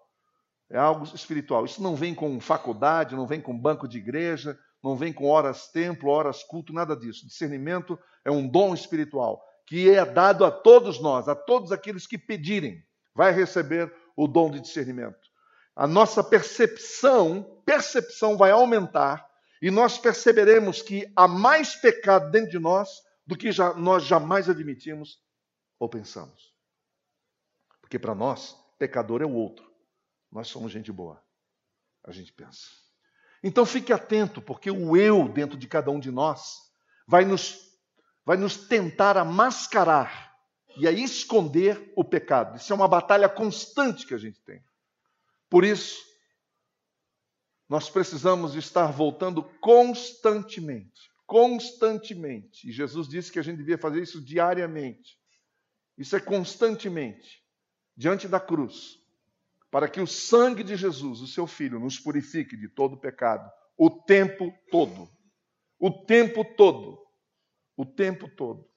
[0.71, 1.65] É algo espiritual.
[1.65, 5.69] Isso não vem com faculdade, não vem com banco de igreja, não vem com horas
[5.69, 7.27] templo, horas culto, nada disso.
[7.27, 12.19] Discernimento é um dom espiritual que é dado a todos nós, a todos aqueles que
[12.19, 15.31] pedirem, vai receber o dom de discernimento.
[15.77, 19.25] A nossa percepção, percepção vai aumentar
[19.63, 24.49] e nós perceberemos que há mais pecado dentro de nós do que já, nós jamais
[24.51, 25.21] admitimos
[25.79, 26.53] ou pensamos.
[27.81, 29.70] Porque para nós, pecador é o outro.
[30.31, 31.23] Nós somos gente boa.
[32.05, 32.69] A gente pensa.
[33.43, 36.59] Então fique atento, porque o eu dentro de cada um de nós
[37.07, 37.59] vai nos,
[38.25, 40.31] vai nos tentar a mascarar
[40.77, 42.57] e a esconder o pecado.
[42.57, 44.63] Isso é uma batalha constante que a gente tem.
[45.49, 45.99] Por isso,
[47.69, 51.11] nós precisamos estar voltando constantemente.
[51.27, 52.69] Constantemente.
[52.69, 55.19] E Jesus disse que a gente devia fazer isso diariamente.
[55.97, 57.43] Isso é constantemente.
[57.97, 59.00] Diante da cruz
[59.71, 63.89] para que o sangue de Jesus, o seu Filho, nos purifique de todo pecado, o
[63.89, 65.09] tempo todo.
[65.79, 66.99] O tempo todo.
[67.77, 68.69] O tempo todo.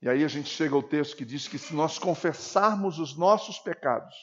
[0.00, 3.58] E aí a gente chega ao texto que diz que se nós confessarmos os nossos
[3.58, 4.14] pecados,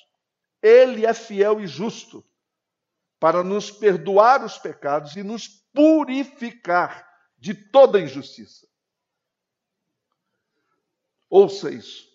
[0.62, 2.26] Ele é fiel e justo
[3.20, 8.68] para nos perdoar os pecados e nos purificar de toda injustiça.
[11.30, 12.06] Ouça isso.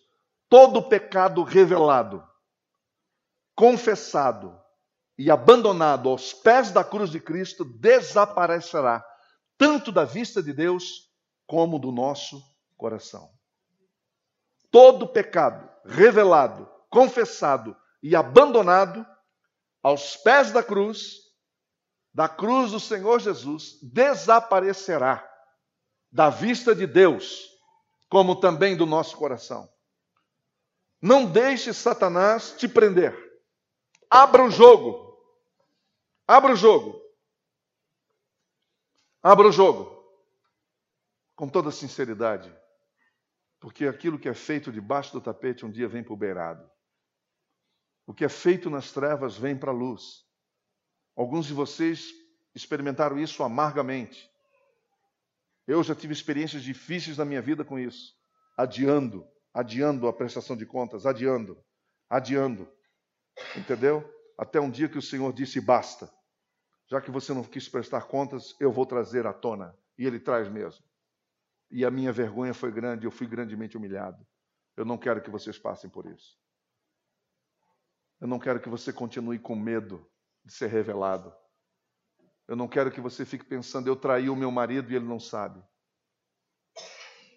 [0.49, 2.30] Todo pecado revelado
[3.61, 4.59] confessado
[5.19, 9.05] e abandonado aos pés da cruz de Cristo, desaparecerá,
[9.59, 11.11] tanto da vista de Deus
[11.47, 12.43] como do nosso
[12.75, 13.31] coração.
[14.71, 19.07] Todo pecado revelado, confessado e abandonado
[19.83, 21.17] aos pés da cruz,
[22.15, 25.23] da cruz do Senhor Jesus, desaparecerá
[26.11, 27.47] da vista de Deus,
[28.09, 29.69] como também do nosso coração.
[30.99, 33.30] Não deixe Satanás te prender.
[34.11, 35.17] Abra o jogo.
[36.27, 37.01] Abra o jogo.
[39.23, 40.05] Abra o jogo.
[41.37, 42.53] Com toda sinceridade.
[43.61, 46.69] Porque aquilo que é feito debaixo do tapete um dia vem para o beirado.
[48.05, 50.25] O que é feito nas trevas vem para a luz.
[51.15, 52.09] Alguns de vocês
[52.53, 54.29] experimentaram isso amargamente.
[55.69, 58.17] Eu já tive experiências difíceis na minha vida com isso.
[58.57, 61.63] Adiando, adiando a prestação de contas, adiando,
[62.09, 62.69] adiando.
[63.57, 64.05] Entendeu?
[64.37, 66.13] Até um dia que o Senhor disse: basta.
[66.87, 69.77] Já que você não quis prestar contas, eu vou trazer à tona.
[69.97, 70.85] E ele traz mesmo.
[71.71, 74.27] E a minha vergonha foi grande, eu fui grandemente humilhado.
[74.77, 76.39] Eu não quero que vocês passem por isso.
[78.21, 80.05] Eu não quero que você continue com medo
[80.45, 81.33] de ser revelado.
[82.49, 85.21] Eu não quero que você fique pensando, eu traí o meu marido e ele não
[85.21, 85.63] sabe.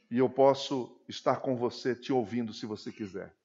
[0.10, 3.36] E eu posso estar com você te ouvindo se você quiser.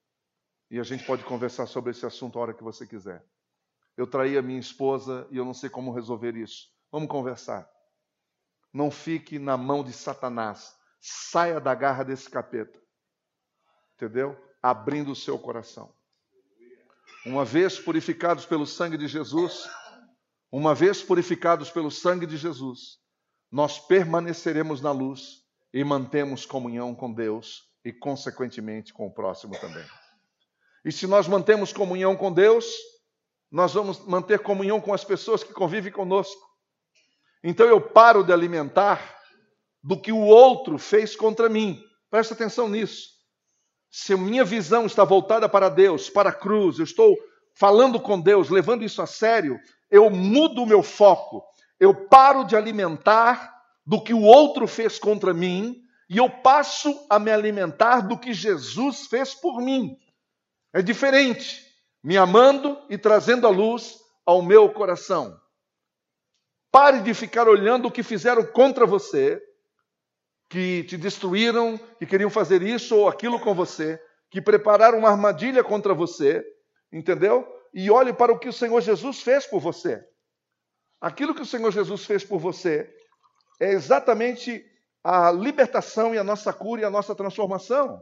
[0.70, 3.24] E a gente pode conversar sobre esse assunto a hora que você quiser.
[3.96, 6.68] Eu traí a minha esposa e eu não sei como resolver isso.
[6.90, 7.68] Vamos conversar.
[8.72, 10.76] Não fique na mão de Satanás.
[11.00, 12.78] Saia da garra desse capeta.
[13.94, 14.36] Entendeu?
[14.62, 15.92] Abrindo o seu coração.
[17.24, 19.68] Uma vez purificados pelo sangue de Jesus,
[20.50, 22.98] uma vez purificados pelo sangue de Jesus,
[23.50, 29.84] nós permaneceremos na luz e mantemos comunhão com Deus e, consequentemente, com o próximo também.
[30.84, 32.66] E se nós mantemos comunhão com Deus,
[33.50, 36.40] nós vamos manter comunhão com as pessoas que convivem conosco.
[37.42, 39.18] Então eu paro de alimentar
[39.82, 41.82] do que o outro fez contra mim.
[42.10, 43.08] Presta atenção nisso.
[43.90, 47.16] Se minha visão está voltada para Deus, para a cruz, eu estou
[47.54, 49.58] falando com Deus, levando isso a sério,
[49.90, 51.42] eu mudo o meu foco.
[51.80, 53.54] Eu paro de alimentar
[53.86, 58.32] do que o outro fez contra mim e eu passo a me alimentar do que
[58.32, 59.96] Jesus fez por mim.
[60.78, 61.66] É diferente,
[62.04, 65.36] me amando e trazendo a luz ao meu coração.
[66.70, 69.42] Pare de ficar olhando o que fizeram contra você,
[70.48, 75.64] que te destruíram, que queriam fazer isso ou aquilo com você, que prepararam uma armadilha
[75.64, 76.46] contra você,
[76.92, 77.44] entendeu?
[77.74, 80.00] E olhe para o que o Senhor Jesus fez por você.
[81.00, 82.88] Aquilo que o Senhor Jesus fez por você
[83.58, 84.64] é exatamente
[85.02, 88.00] a libertação e a nossa cura e a nossa transformação.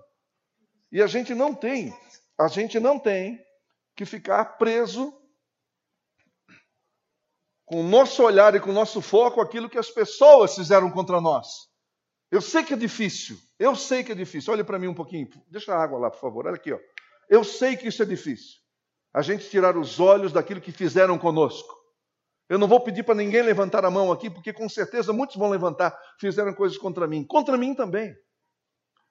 [0.92, 1.90] E a gente não tem,
[2.38, 3.40] a gente não tem
[3.94, 5.12] que ficar preso
[7.64, 11.20] com o nosso olhar e com o nosso foco aquilo que as pessoas fizeram contra
[11.20, 11.48] nós.
[12.30, 14.52] Eu sei que é difícil, eu sei que é difícil.
[14.52, 16.46] Olhe para mim um pouquinho, deixa a água lá, por favor.
[16.46, 16.78] Olha aqui, ó.
[17.28, 18.56] Eu sei que isso é difícil.
[19.12, 21.74] A gente tirar os olhos daquilo que fizeram conosco.
[22.48, 25.48] Eu não vou pedir para ninguém levantar a mão aqui, porque com certeza muitos vão
[25.48, 27.24] levantar, fizeram coisas contra mim.
[27.24, 28.14] Contra mim também.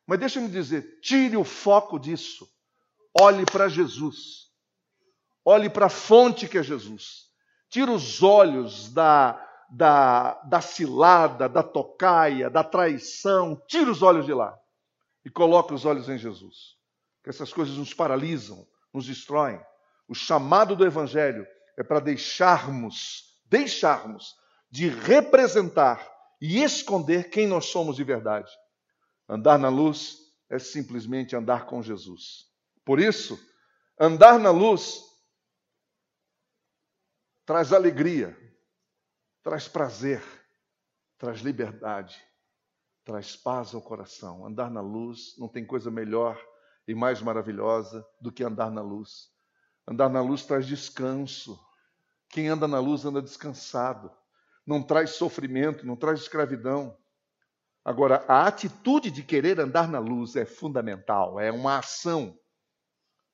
[0.08, 2.48] Mas deixa me dizer, tire o foco disso.
[3.18, 4.50] Olhe para Jesus.
[5.44, 7.30] Olhe para a fonte que é Jesus.
[7.70, 13.62] Tira os olhos da, da, da cilada, da tocaia, da traição.
[13.68, 14.58] Tira os olhos de lá
[15.24, 16.76] e coloque os olhos em Jesus.
[17.24, 19.60] Que essas coisas nos paralisam, nos destroem.
[20.08, 21.48] O chamado do Evangelho
[21.78, 24.36] é para deixarmos, deixarmos
[24.70, 26.06] de representar
[26.42, 28.52] e esconder quem nós somos de verdade.
[29.28, 30.18] Andar na luz
[30.50, 32.45] é simplesmente andar com Jesus.
[32.86, 33.40] Por isso,
[34.00, 35.02] andar na luz
[37.44, 38.38] traz alegria,
[39.44, 40.24] traz prazer,
[41.18, 42.24] traz liberdade,
[43.04, 44.46] traz paz ao coração.
[44.46, 46.40] Andar na luz não tem coisa melhor
[46.88, 49.32] e mais maravilhosa do que andar na luz.
[49.88, 51.60] Andar na luz traz descanso.
[52.30, 54.12] Quem anda na luz anda descansado.
[54.66, 56.98] Não traz sofrimento, não traz escravidão.
[57.84, 62.36] Agora, a atitude de querer andar na luz é fundamental, é uma ação.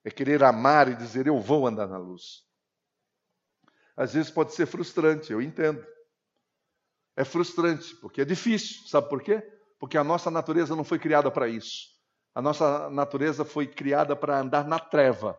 [0.04, 2.52] É querer amar e dizer: Eu vou andar na luz
[4.02, 5.86] às vezes pode ser frustrante, eu entendo.
[7.16, 8.88] É frustrante, porque é difícil.
[8.88, 9.42] Sabe por quê?
[9.80, 11.90] Porque a nossa natureza não foi criada para isso.
[12.34, 15.38] A nossa natureza foi criada para andar na treva.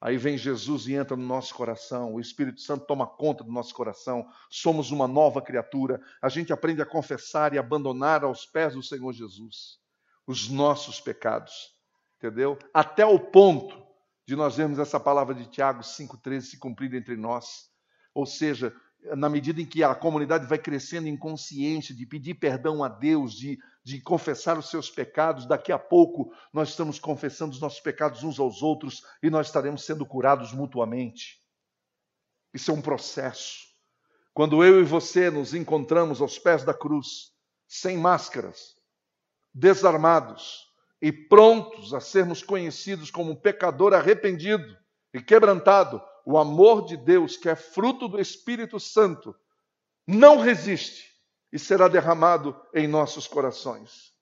[0.00, 3.74] Aí vem Jesus e entra no nosso coração, o Espírito Santo toma conta do nosso
[3.74, 5.98] coração, somos uma nova criatura.
[6.20, 9.80] A gente aprende a confessar e abandonar aos pés do Senhor Jesus
[10.26, 11.72] os nossos pecados,
[12.24, 12.58] entendeu?
[12.72, 13.84] Até o ponto
[14.26, 17.70] de nós vermos essa palavra de Tiago 5,13 se cumprir entre nós.
[18.14, 18.74] Ou seja,
[19.16, 23.34] na medida em que a comunidade vai crescendo em consciência de pedir perdão a Deus,
[23.34, 28.22] de, de confessar os seus pecados, daqui a pouco nós estamos confessando os nossos pecados
[28.22, 31.38] uns aos outros e nós estaremos sendo curados mutuamente.
[32.54, 33.64] Isso é um processo.
[34.32, 37.32] Quando eu e você nos encontramos aos pés da cruz,
[37.68, 38.76] sem máscaras,
[39.52, 44.76] desarmados, e prontos a sermos conhecidos como um pecador arrependido
[45.12, 49.34] e quebrantado, o amor de Deus, que é fruto do Espírito Santo,
[50.06, 51.12] não resiste
[51.52, 54.14] e será derramado em nossos corações.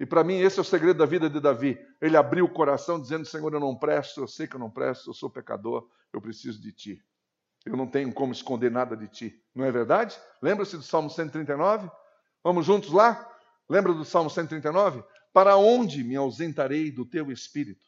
[0.00, 1.78] E para mim, esse é o segredo da vida de Davi.
[2.00, 5.10] Ele abriu o coração dizendo: Senhor, eu não presto, eu sei que eu não presto,
[5.10, 7.04] eu sou pecador, eu preciso de ti.
[7.66, 9.42] Eu não tenho como esconder nada de ti.
[9.54, 10.16] Não é verdade?
[10.40, 11.90] Lembra-se do Salmo 139?
[12.42, 13.28] Vamos juntos lá?
[13.68, 15.02] Lembra do Salmo 139?
[15.32, 17.86] Para onde me ausentarei do teu espírito?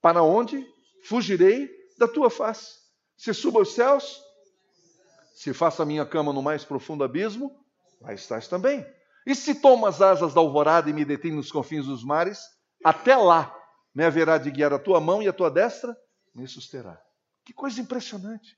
[0.00, 0.66] Para onde
[1.04, 1.68] fugirei
[1.98, 2.78] da tua face?
[3.16, 4.20] Se suba aos céus,
[5.34, 7.50] se faça a minha cama no mais profundo abismo,
[8.00, 8.86] lá estás também.
[9.26, 12.40] E se tomo as asas da alvorada e me detém nos confins dos mares,
[12.84, 13.54] até lá
[13.94, 15.96] me haverá de guiar a tua mão e a tua destra
[16.34, 17.02] me susterá.
[17.44, 18.56] Que coisa impressionante.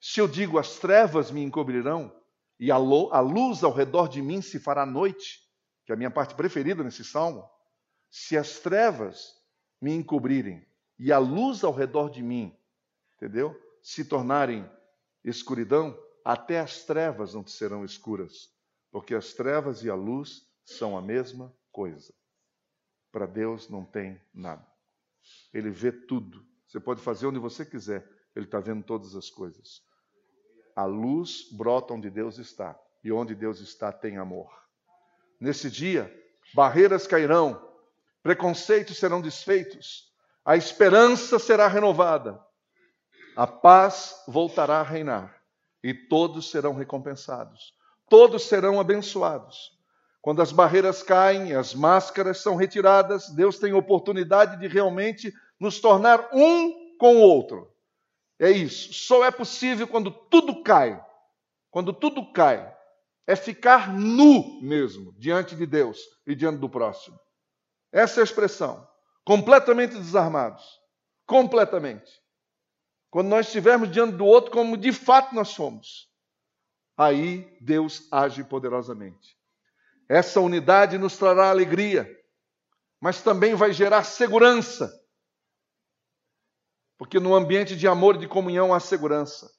[0.00, 2.14] Se eu digo as trevas me encobrirão
[2.60, 5.40] e a luz ao redor de mim se fará noite,
[5.84, 7.48] que é a minha parte preferida nesse salmo,
[8.10, 9.34] se as trevas
[9.80, 10.66] me encobrirem
[10.98, 12.56] e a luz ao redor de mim,
[13.16, 13.60] entendeu?
[13.82, 14.70] Se tornarem
[15.24, 18.50] escuridão, até as trevas não te serão escuras,
[18.90, 22.14] porque as trevas e a luz são a mesma coisa.
[23.12, 24.66] Para Deus não tem nada.
[25.52, 26.46] Ele vê tudo.
[26.66, 29.82] Você pode fazer onde você quiser, Ele está vendo todas as coisas.
[30.74, 34.63] a luz brota onde Deus está, e onde Deus está tem amor.
[35.44, 36.10] Nesse dia,
[36.54, 37.62] barreiras cairão,
[38.22, 40.10] preconceitos serão desfeitos,
[40.42, 42.40] a esperança será renovada,
[43.36, 45.38] a paz voltará a reinar
[45.82, 47.74] e todos serão recompensados,
[48.08, 49.78] todos serão abençoados.
[50.22, 55.30] Quando as barreiras caem, as máscaras são retiradas, Deus tem oportunidade de realmente
[55.60, 57.70] nos tornar um com o outro.
[58.38, 58.94] É isso.
[58.94, 60.98] Só é possível quando tudo cai.
[61.70, 62.73] Quando tudo cai.
[63.26, 67.18] É ficar nu mesmo diante de Deus e diante do próximo.
[67.90, 68.86] Essa é a expressão.
[69.24, 70.62] Completamente desarmados.
[71.26, 72.10] Completamente.
[73.10, 76.10] Quando nós estivermos diante do outro como de fato nós somos.
[76.96, 79.38] Aí Deus age poderosamente.
[80.08, 82.08] Essa unidade nos trará alegria,
[83.00, 84.92] mas também vai gerar segurança.
[86.98, 89.50] Porque no ambiente de amor e de comunhão há segurança.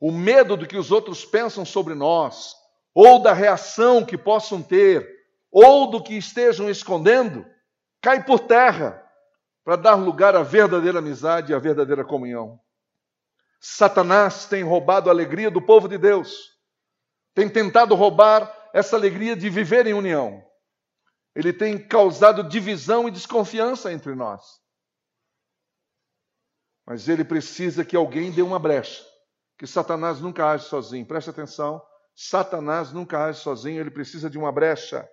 [0.00, 2.54] O medo do que os outros pensam sobre nós,
[3.00, 5.08] ou da reação que possam ter,
[5.52, 7.46] ou do que estejam escondendo,
[8.02, 9.00] cai por terra
[9.62, 12.58] para dar lugar à verdadeira amizade e à verdadeira comunhão.
[13.60, 16.58] Satanás tem roubado a alegria do povo de Deus,
[17.34, 20.44] tem tentado roubar essa alegria de viver em união.
[21.36, 24.42] Ele tem causado divisão e desconfiança entre nós.
[26.84, 29.04] Mas ele precisa que alguém dê uma brecha,
[29.56, 31.06] que Satanás nunca age sozinho.
[31.06, 31.80] Preste atenção,
[32.20, 35.08] Satanás nunca age sozinho, ele precisa de uma brecha.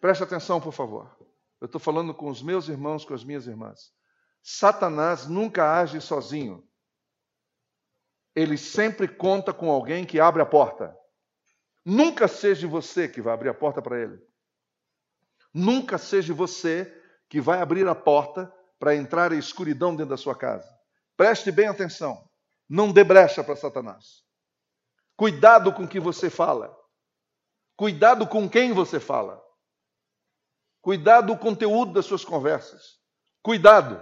[0.00, 1.12] Preste atenção, por favor.
[1.60, 3.92] Eu estou falando com os meus irmãos, com as minhas irmãs.
[4.44, 6.64] Satanás nunca age sozinho.
[8.32, 10.96] Ele sempre conta com alguém que abre a porta.
[11.84, 14.22] Nunca seja você que vai abrir a porta para ele.
[15.52, 16.86] Nunca seja você
[17.28, 20.72] que vai abrir a porta para entrar a escuridão dentro da sua casa.
[21.16, 22.30] Preste bem atenção.
[22.68, 24.29] Não dê brecha para Satanás.
[25.20, 26.74] Cuidado com o que você fala.
[27.76, 29.38] Cuidado com quem você fala.
[30.80, 32.98] Cuidado com o conteúdo das suas conversas.
[33.42, 34.00] Cuidado.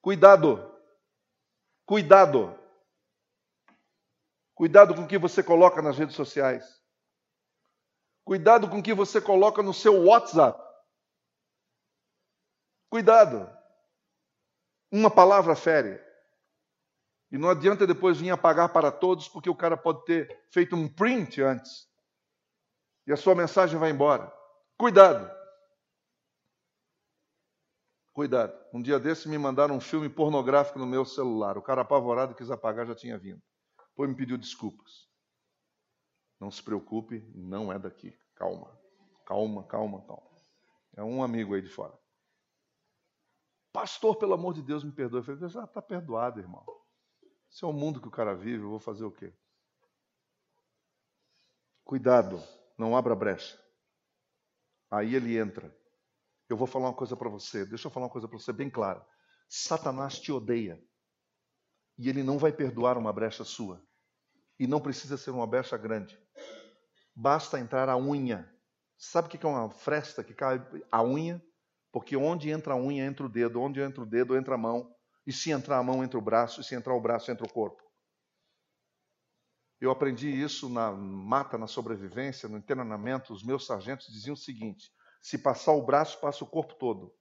[0.00, 0.74] Cuidado.
[1.84, 2.58] Cuidado.
[4.54, 6.82] Cuidado com o que você coloca nas redes sociais.
[8.24, 10.58] Cuidado com o que você coloca no seu WhatsApp.
[12.88, 13.54] Cuidado.
[14.90, 16.02] Uma palavra fere.
[17.30, 20.88] E não adianta depois vir apagar para todos, porque o cara pode ter feito um
[20.88, 21.88] print antes.
[23.06, 24.32] E a sua mensagem vai embora.
[24.76, 25.30] Cuidado.
[28.12, 28.52] Cuidado.
[28.72, 31.56] Um dia desse me mandaram um filme pornográfico no meu celular.
[31.56, 33.40] O cara apavorado quis apagar, já tinha vindo.
[33.90, 35.08] Depois me pediu desculpas.
[36.40, 38.18] Não se preocupe, não é daqui.
[38.34, 38.76] Calma,
[39.26, 40.30] calma, calma, calma.
[40.96, 41.96] É um amigo aí de fora.
[43.72, 45.20] Pastor, pelo amor de Deus, me perdoe.
[45.20, 46.64] Eu falei, já está perdoado, irmão.
[47.50, 49.32] Esse é o mundo que o cara vive, eu vou fazer o quê?
[51.84, 52.40] Cuidado,
[52.78, 53.58] não abra brecha.
[54.90, 55.76] Aí ele entra.
[56.48, 58.70] Eu vou falar uma coisa para você, deixa eu falar uma coisa para você bem
[58.70, 59.04] clara.
[59.48, 60.80] Satanás te odeia.
[61.98, 63.84] E ele não vai perdoar uma brecha sua.
[64.58, 66.18] E não precisa ser uma brecha grande.
[67.14, 68.48] Basta entrar a unha.
[68.96, 71.42] Sabe o que é uma fresta que cai a unha?
[71.90, 73.60] Porque onde entra a unha, entra o dedo.
[73.60, 74.94] Onde entra o dedo, entra a mão.
[75.30, 76.60] E se entrar a mão, entra o braço.
[76.60, 77.80] E se entrar o braço, entra o corpo.
[79.80, 83.32] Eu aprendi isso na mata, na sobrevivência, no treinamento.
[83.32, 87.14] Os meus sargentos diziam o seguinte: se passar o braço, passa o corpo todo.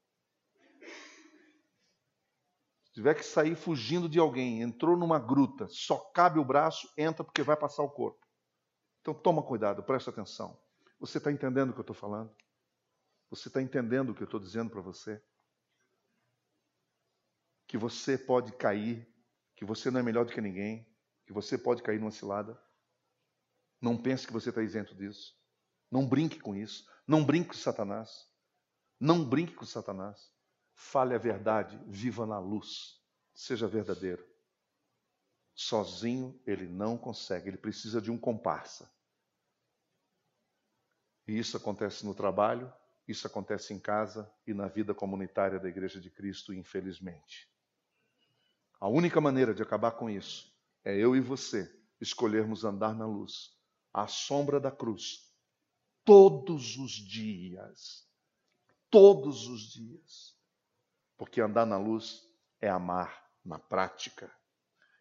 [2.86, 7.24] Se tiver que sair fugindo de alguém, entrou numa gruta, só cabe o braço, entra
[7.24, 8.26] porque vai passar o corpo.
[9.01, 10.60] Então toma cuidado, presta atenção.
[10.99, 12.36] Você está entendendo o que eu estou falando?
[13.30, 15.24] Você está entendendo o que eu estou dizendo para você?
[17.70, 19.07] Que você pode cair,
[19.55, 20.91] que você não é melhor do que ninguém,
[21.26, 22.59] que você pode cair numa cilada.
[23.80, 25.39] Não pense que você está isento disso.
[25.91, 26.89] Não brinque com isso.
[27.07, 28.28] Não brinque com Satanás.
[28.99, 30.34] Não brinque com Satanás.
[30.74, 32.99] Fale a verdade, viva na luz,
[33.34, 34.26] seja verdadeiro.
[35.53, 38.89] Sozinho ele não consegue, ele precisa de um comparsa.
[41.28, 42.74] E isso acontece no trabalho,
[43.07, 47.48] isso acontece em casa e na vida comunitária da Igreja de Cristo, infelizmente.
[48.80, 50.49] A única maneira de acabar com isso
[50.86, 51.69] é eu e você
[51.99, 53.51] escolhermos andar na luz,
[53.93, 55.30] à sombra da cruz,
[56.05, 58.07] todos os dias.
[58.89, 60.36] Todos os dias.
[61.17, 62.21] Porque andar na luz
[62.61, 64.32] é amar na prática.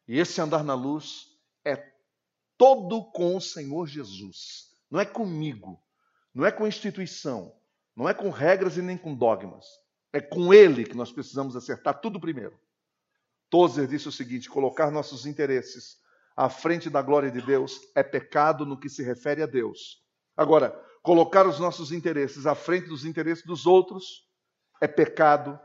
[0.07, 1.27] E esse andar na luz
[1.65, 1.77] é
[2.57, 4.77] todo com o Senhor Jesus.
[4.91, 5.81] Não é comigo,
[6.35, 7.55] não é com instituição,
[7.95, 9.67] não é com regras e nem com dogmas.
[10.13, 12.59] É com Ele que nós precisamos acertar tudo primeiro.
[13.51, 15.99] Tozer disse o seguinte: colocar nossos interesses
[16.37, 20.03] à frente da glória de Deus é pecado no que se refere a Deus.
[20.37, 20.71] Agora,
[21.03, 24.29] colocar os nossos interesses à frente dos interesses dos outros
[24.81, 25.59] é pecado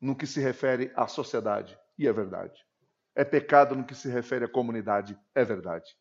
[0.00, 1.78] no que se refere à sociedade.
[1.98, 2.64] E é verdade.
[3.14, 5.18] É pecado no que se refere à comunidade.
[5.34, 5.96] É verdade.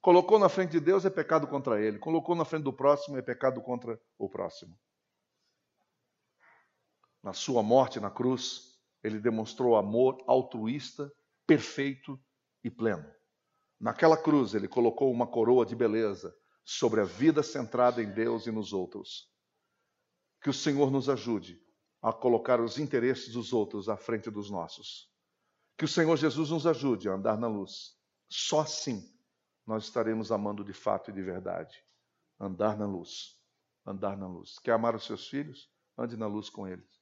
[0.00, 1.98] Colocou na frente de Deus é pecado contra ele.
[1.98, 4.74] Colocou na frente do próximo é pecado contra o próximo.
[7.22, 8.73] Na sua morte na cruz,
[9.04, 11.12] ele demonstrou amor altruísta,
[11.46, 12.18] perfeito
[12.64, 13.04] e pleno.
[13.78, 16.34] Naquela cruz, ele colocou uma coroa de beleza
[16.64, 19.30] sobre a vida centrada em Deus e nos outros.
[20.40, 21.60] Que o Senhor nos ajude
[22.00, 25.10] a colocar os interesses dos outros à frente dos nossos.
[25.76, 27.98] Que o Senhor Jesus nos ajude a andar na luz.
[28.30, 29.02] Só assim
[29.66, 31.76] nós estaremos amando de fato e de verdade.
[32.40, 33.38] Andar na luz.
[33.86, 34.58] Andar na luz.
[34.60, 35.70] Quer amar os seus filhos?
[35.98, 36.93] Ande na luz com eles.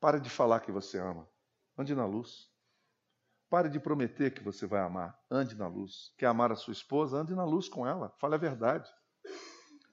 [0.00, 1.28] Pare de falar que você ama.
[1.76, 2.48] Ande na luz.
[3.50, 5.18] Pare de prometer que você vai amar.
[5.30, 6.12] Ande na luz.
[6.16, 7.18] Quer amar a sua esposa?
[7.18, 8.14] Ande na luz com ela.
[8.18, 8.88] Fale a verdade.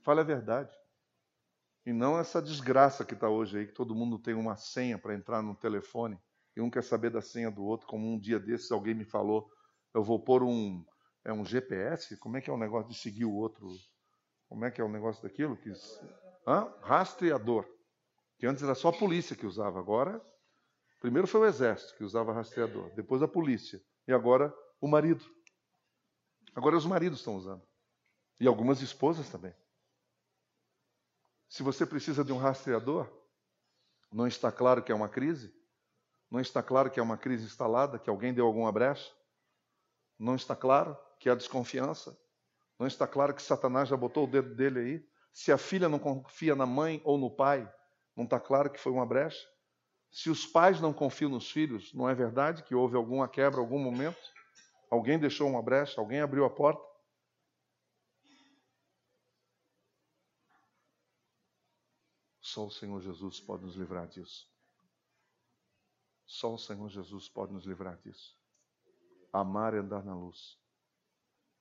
[0.03, 0.75] Fale a verdade.
[1.85, 5.15] E não essa desgraça que está hoje aí, que todo mundo tem uma senha para
[5.15, 6.19] entrar no telefone
[6.55, 9.49] e um quer saber da senha do outro, como um dia desses alguém me falou,
[9.93, 10.83] eu vou pôr um,
[11.23, 12.17] é um GPS?
[12.17, 13.67] Como é que é o negócio de seguir o outro?
[14.47, 15.57] Como é que é o negócio daquilo?
[15.57, 15.71] Que...
[16.47, 16.73] Hã?
[16.81, 17.74] Rastreador
[18.37, 20.21] que antes era só a polícia que usava, agora
[20.99, 25.23] primeiro foi o exército que usava rastreador, depois a polícia e agora o marido.
[26.55, 27.61] Agora os maridos estão usando
[28.39, 29.53] e algumas esposas também.
[31.47, 33.07] Se você precisa de um rastreador,
[34.11, 35.53] não está claro que é uma crise?
[36.29, 39.13] Não está claro que é uma crise instalada, que alguém deu alguma brecha?
[40.17, 42.19] Não está claro que há desconfiança?
[42.79, 45.09] Não está claro que Satanás já botou o dedo dele aí?
[45.31, 47.71] Se a filha não confia na mãe ou no pai,
[48.15, 49.45] não está claro que foi uma brecha?
[50.11, 53.77] Se os pais não confiam nos filhos, não é verdade que houve alguma quebra, algum
[53.77, 54.17] momento?
[54.89, 55.99] Alguém deixou uma brecha?
[55.99, 56.81] Alguém abriu a porta?
[62.39, 64.49] Só o Senhor Jesus pode nos livrar disso.
[66.25, 68.39] Só o Senhor Jesus pode nos livrar disso.
[69.33, 70.57] Amar é andar na luz.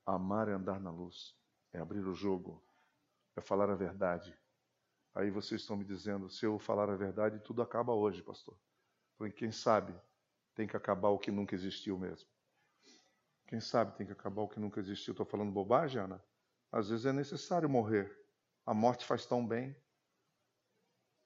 [0.07, 1.35] Amar é andar na luz.
[1.73, 2.63] É abrir o jogo.
[3.35, 4.33] É falar a verdade.
[5.15, 8.59] Aí vocês estão me dizendo, se eu falar a verdade, tudo acaba hoje, pastor.
[9.17, 9.95] Porque quem sabe
[10.55, 12.29] tem que acabar o que nunca existiu mesmo.
[13.47, 15.13] Quem sabe tem que acabar o que nunca existiu.
[15.13, 16.25] Estou falando bobagem, Ana?
[16.73, 18.13] Às vezes é necessário morrer.
[18.67, 19.77] A morte faz tão bem.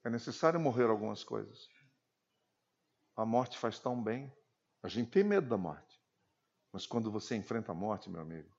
[0.04, 1.68] É necessário morrer algumas coisas.
[3.16, 4.30] A morte faz tão bem.
[4.82, 5.98] A gente tem medo da morte.
[6.72, 8.54] Mas quando você enfrenta a morte, meu amigo,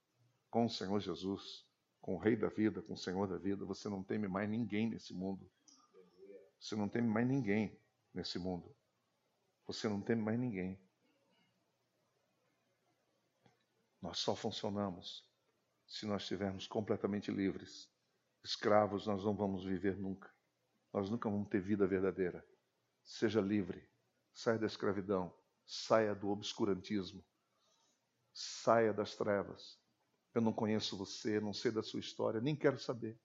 [0.49, 1.68] com o Senhor Jesus,
[2.09, 4.89] com o Rei da vida, com o Senhor da vida, você não teme mais ninguém
[4.89, 5.47] nesse mundo.
[6.59, 7.79] Você não teme mais ninguém
[8.11, 8.75] nesse mundo.
[9.67, 10.81] Você não teme mais ninguém.
[14.01, 15.23] Nós só funcionamos
[15.85, 17.87] se nós estivermos completamente livres.
[18.43, 20.33] Escravos nós não vamos viver nunca.
[20.91, 22.43] Nós nunca vamos ter vida verdadeira.
[23.05, 23.87] Seja livre.
[24.33, 25.31] Saia da escravidão.
[25.63, 27.23] Saia do obscurantismo.
[28.33, 29.78] Saia das trevas.
[30.39, 33.19] Eu não conheço você, não sei da sua história, nem quero saber.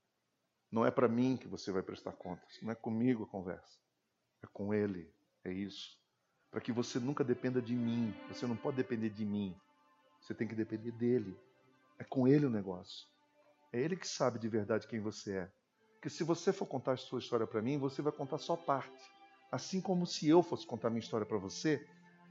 [0.68, 3.78] Não é para mim que você vai prestar contas, não é comigo a conversa.
[4.42, 5.08] É com Ele,
[5.44, 5.96] é isso.
[6.50, 8.12] Para que você nunca dependa de mim.
[8.26, 9.54] Você não pode depender de mim.
[10.20, 11.38] Você tem que depender dele.
[12.00, 13.06] É com Ele o negócio.
[13.72, 15.52] É Ele que sabe de verdade quem você é.
[15.92, 19.08] Porque se você for contar a sua história para mim, você vai contar só parte.
[19.52, 21.86] Assim como se eu fosse contar minha história para você,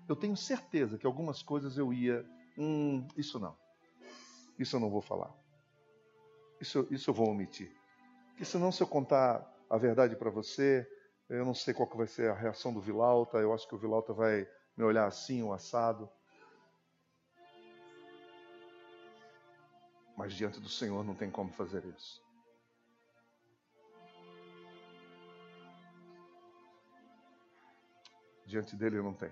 [0.10, 2.26] eu tenho certeza que algumas coisas eu ia.
[2.58, 3.63] Hum, isso não.
[4.58, 5.34] Isso eu não vou falar.
[6.60, 7.76] Isso, isso eu vou omitir.
[8.30, 10.88] Porque senão, se eu contar a verdade para você,
[11.30, 13.38] eu não sei qual que vai ser a reação do Vilauta.
[13.38, 14.48] Eu acho que o Vilauta vai
[14.78, 16.10] me olhar assim, o assado.
[20.16, 22.22] Mas diante do Senhor não tem como fazer isso.
[28.46, 29.32] Diante dele não tem.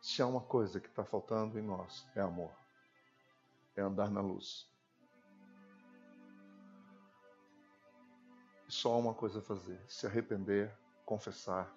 [0.00, 2.52] Se há uma coisa que está faltando em nós, é amor
[3.78, 4.68] é andar na luz.
[8.68, 10.70] E só há uma coisa a fazer: se arrepender,
[11.06, 11.72] confessar,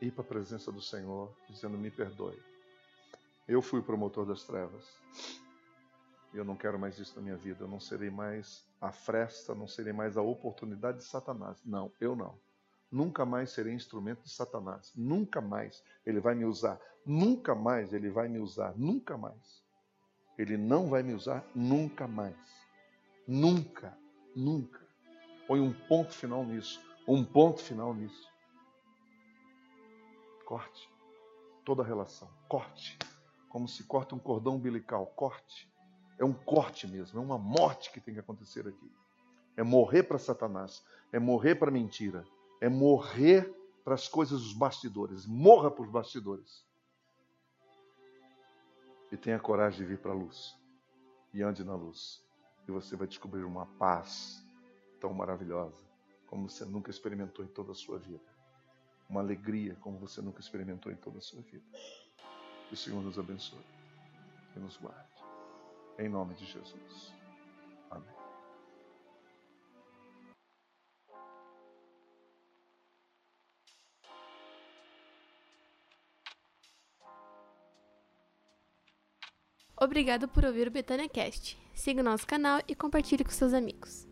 [0.00, 2.42] ir para a presença do Senhor, dizendo: Me perdoe.
[3.46, 4.84] Eu fui o promotor das trevas.
[6.34, 7.64] Eu não quero mais isso na minha vida.
[7.64, 11.58] Eu não serei mais a fresta, não serei mais a oportunidade de Satanás.
[11.64, 12.36] Não, eu não.
[12.90, 14.92] Nunca mais serei instrumento de Satanás.
[14.96, 16.80] Nunca mais ele vai me usar.
[17.04, 18.76] Nunca mais ele vai me usar.
[18.76, 19.65] Nunca mais.
[20.38, 22.36] Ele não vai me usar nunca mais.
[23.26, 23.96] Nunca,
[24.34, 24.86] nunca.
[25.46, 26.80] Põe um ponto final nisso.
[27.06, 28.28] Um ponto final nisso.
[30.44, 30.88] Corte.
[31.64, 32.28] toda relação.
[32.48, 32.98] Corte.
[33.48, 35.06] Como se corta um cordão umbilical.
[35.06, 35.68] Corte.
[36.18, 38.90] É um corte mesmo, é uma morte que tem que acontecer aqui.
[39.56, 40.82] É morrer para Satanás,
[41.12, 42.26] é morrer para a mentira,
[42.60, 45.26] é morrer para as coisas dos bastidores.
[45.26, 46.65] Morra para os bastidores.
[49.10, 50.56] E tenha coragem de vir para a luz.
[51.32, 52.24] E ande na luz.
[52.66, 54.44] E você vai descobrir uma paz
[55.00, 55.86] tão maravilhosa
[56.26, 58.24] como você nunca experimentou em toda a sua vida.
[59.08, 61.64] Uma alegria como você nunca experimentou em toda a sua vida.
[62.68, 63.64] Que o Senhor nos abençoe
[64.56, 65.24] e nos guarde.
[65.98, 67.25] Em nome de Jesus.
[79.78, 81.58] Obrigado por ouvir o Betânia Cast.
[81.74, 84.08] Siga o nosso canal e compartilhe com seus amigos.